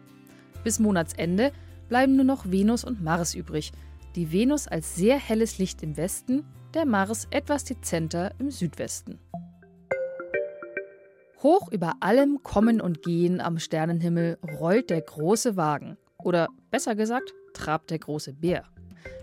Bis 0.63 0.79
Monatsende 0.79 1.51
bleiben 1.89 2.15
nur 2.15 2.23
noch 2.23 2.49
Venus 2.49 2.85
und 2.85 3.03
Mars 3.03 3.35
übrig, 3.35 3.73
die 4.15 4.31
Venus 4.31 4.69
als 4.69 4.95
sehr 4.95 5.17
helles 5.17 5.57
Licht 5.57 5.83
im 5.83 5.97
Westen, 5.97 6.45
der 6.73 6.85
Mars 6.85 7.27
etwas 7.29 7.65
dezenter 7.65 8.31
im 8.39 8.51
Südwesten. 8.51 9.19
Hoch 11.41 11.69
über 11.69 11.95
allem 11.99 12.41
Kommen 12.41 12.79
und 12.79 13.01
Gehen 13.01 13.41
am 13.41 13.59
Sternenhimmel 13.59 14.37
rollt 14.61 14.91
der 14.91 15.01
große 15.01 15.57
Wagen. 15.57 15.97
Oder 16.23 16.47
besser 16.71 16.95
gesagt, 16.95 17.33
trabt 17.53 17.91
der 17.91 17.99
große 17.99 18.31
Bär. 18.31 18.63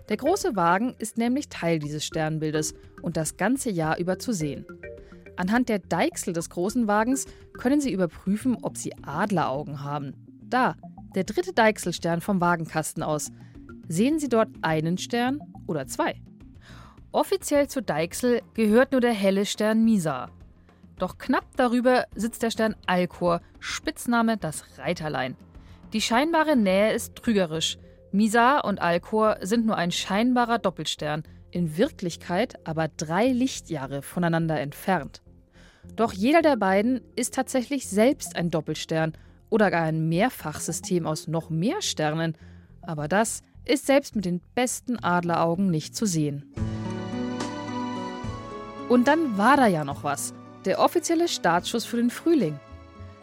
Der 0.09 0.17
große 0.17 0.55
Wagen 0.55 0.95
ist 0.99 1.17
nämlich 1.17 1.49
Teil 1.49 1.79
dieses 1.79 2.05
Sternbildes 2.05 2.73
und 3.01 3.17
das 3.17 3.37
ganze 3.37 3.69
Jahr 3.69 3.97
über 3.97 4.19
zu 4.19 4.33
sehen. 4.33 4.65
Anhand 5.35 5.69
der 5.69 5.79
Deichsel 5.79 6.33
des 6.33 6.49
großen 6.49 6.87
Wagens 6.87 7.25
können 7.53 7.81
Sie 7.81 7.91
überprüfen, 7.91 8.57
ob 8.61 8.77
Sie 8.77 8.93
Adleraugen 9.03 9.83
haben. 9.83 10.13
Da, 10.43 10.75
der 11.15 11.23
dritte 11.23 11.53
Deichselstern 11.53 12.21
vom 12.21 12.41
Wagenkasten 12.41 13.03
aus. 13.03 13.31
Sehen 13.87 14.19
Sie 14.19 14.29
dort 14.29 14.49
einen 14.61 14.97
Stern 14.97 15.39
oder 15.67 15.87
zwei? 15.87 16.21
Offiziell 17.11 17.67
zu 17.67 17.81
Deichsel 17.81 18.41
gehört 18.53 18.91
nur 18.91 19.01
der 19.01 19.13
helle 19.13 19.45
Stern 19.45 19.83
Misa. 19.83 20.29
Doch 20.97 21.17
knapp 21.17 21.45
darüber 21.57 22.05
sitzt 22.15 22.43
der 22.43 22.51
Stern 22.51 22.75
Alkor, 22.85 23.41
Spitzname 23.59 24.37
das 24.37 24.77
Reiterlein. 24.77 25.35
Die 25.93 26.01
scheinbare 26.01 26.55
Nähe 26.55 26.93
ist 26.93 27.15
trügerisch. 27.15 27.77
Misa 28.11 28.59
und 28.59 28.81
Alkor 28.81 29.37
sind 29.41 29.65
nur 29.65 29.77
ein 29.77 29.91
scheinbarer 29.91 30.59
Doppelstern, 30.59 31.23
in 31.49 31.77
Wirklichkeit 31.77 32.55
aber 32.65 32.89
drei 32.89 33.27
Lichtjahre 33.27 34.01
voneinander 34.01 34.59
entfernt. 34.59 35.21
Doch 35.95 36.13
jeder 36.13 36.41
der 36.41 36.57
beiden 36.57 37.01
ist 37.15 37.33
tatsächlich 37.33 37.87
selbst 37.87 38.35
ein 38.35 38.49
Doppelstern 38.49 39.13
oder 39.49 39.71
gar 39.71 39.83
ein 39.83 40.09
Mehrfachsystem 40.09 41.05
aus 41.05 41.27
noch 41.27 41.49
mehr 41.49 41.81
Sternen. 41.81 42.37
Aber 42.81 43.07
das 43.07 43.43
ist 43.65 43.85
selbst 43.85 44.15
mit 44.15 44.25
den 44.25 44.41
besten 44.55 44.97
Adleraugen 44.97 45.69
nicht 45.69 45.95
zu 45.95 46.05
sehen. 46.05 46.53
Und 48.89 49.07
dann 49.07 49.37
war 49.37 49.55
da 49.55 49.67
ja 49.67 49.83
noch 49.83 50.03
was. 50.03 50.33
Der 50.65 50.79
offizielle 50.79 51.27
Startschuss 51.27 51.85
für 51.85 51.97
den 51.97 52.09
Frühling. 52.09 52.59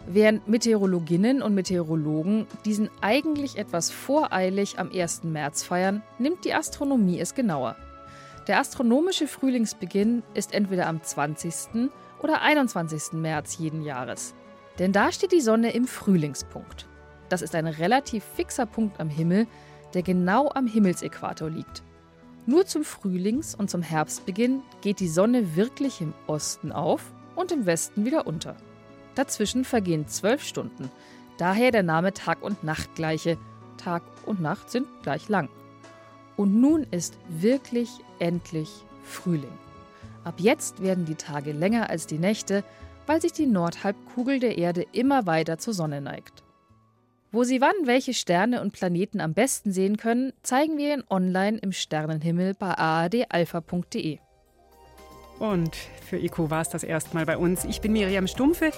Während 0.07 0.49
Meteorologinnen 0.49 1.43
und 1.43 1.55
Meteorologen 1.55 2.47
diesen 2.65 2.89
eigentlich 3.01 3.59
etwas 3.59 3.91
voreilig 3.91 4.79
am 4.79 4.91
1. 4.91 5.25
März 5.25 5.63
feiern, 5.63 6.03
nimmt 6.19 6.45
die 6.45 6.55
Astronomie 6.55 7.21
es 7.21 7.35
genauer. 7.35 7.77
Der 8.47 8.59
astronomische 8.59 9.29
Frühlingsbeginn 9.29 10.23
ist 10.33 10.55
entweder 10.55 10.87
am 10.87 11.03
20. 11.03 11.91
oder 12.23 12.41
21. 12.41 13.13
März 13.13 13.59
jeden 13.59 13.83
Jahres. 13.83 14.35
Denn 14.79 14.93
da 14.93 15.13
steht 15.13 15.33
die 15.33 15.43
Sonne 15.43 15.73
im 15.73 15.87
Frühlingspunkt. 15.87 16.87
Das 17.29 17.43
ist 17.43 17.55
ein 17.55 17.67
relativ 17.67 18.25
fixer 18.25 18.65
Punkt 18.65 19.01
am 19.01 19.11
Himmel, 19.11 19.47
der 19.93 20.03
genau 20.03 20.51
am 20.55 20.67
Himmelsäquator 20.67 21.51
liegt. 21.51 21.83
Nur 22.47 22.65
zum 22.65 22.83
Frühlings- 22.83 23.55
und 23.55 23.69
zum 23.69 23.83
Herbstbeginn 23.83 24.63
geht 24.81 25.01
die 25.01 25.09
Sonne 25.09 25.55
wirklich 25.57 26.01
im 26.01 26.15
Osten 26.27 26.73
auf 26.73 27.13
und 27.37 27.53
im 27.53 27.67
Westen 27.67 28.07
wieder 28.07 28.27
unter. 28.27 28.57
Dazwischen 29.19 29.65
vergehen 29.65 30.07
zwölf 30.07 30.45
Stunden, 30.45 30.93
daher 31.39 31.73
der 31.73 31.83
Name 31.83 32.15
Tag 32.15 32.41
und 32.41 32.63
Nacht 32.63 32.95
gleiche. 32.95 33.37
Tag 33.77 34.05
und 34.27 34.41
Nacht 34.41 34.71
sind 34.71 34.87
gleich 35.03 35.29
lang. 35.29 35.49
Und 36.37 36.61
nun 36.61 36.87
ist 36.93 37.19
wirklich 37.29 37.91
endlich 38.21 38.71
Frühling. 39.03 39.59
Ab 40.23 40.35
jetzt 40.39 40.83
werden 40.83 41.05
die 41.05 41.17
Tage 41.17 41.51
länger 41.51 41.91
als 41.91 42.07
die 42.07 42.19
Nächte, 42.19 42.63
weil 43.07 43.21
sich 43.21 43.33
die 43.33 43.47
Nordhalbkugel 43.47 44.39
der 44.39 44.57
Erde 44.57 44.87
immer 44.93 45.27
weiter 45.27 45.59
zur 45.59 45.75
Sonne 45.75 46.01
neigt. 46.01 46.45
Wo 47.33 47.43
Sie 47.43 47.61
wann 47.61 47.87
welche 47.87 48.15
Sterne 48.15 48.61
und 48.61 48.73
Planeten 48.73 49.21
am 49.21 49.35
besten 49.35 49.73
sehen 49.73 49.97
können, 49.97 50.33
zeigen 50.45 50.79
wir 50.79 50.95
Ihnen 50.95 51.05
online 51.11 51.59
im 51.59 51.73
Sternenhimmel 51.73 52.55
bei 52.55 52.79
aadalpha.de. 52.79 54.21
Und 55.39 55.77
für 55.77 56.19
ICO 56.19 56.51
war 56.51 56.63
es 56.63 56.69
das 56.69 56.83
erstmal 56.83 57.27
bei 57.27 57.37
uns. 57.37 57.65
Ich 57.65 57.81
bin 57.81 57.93
Miriam 57.93 58.27
Stumpfe. 58.27 58.73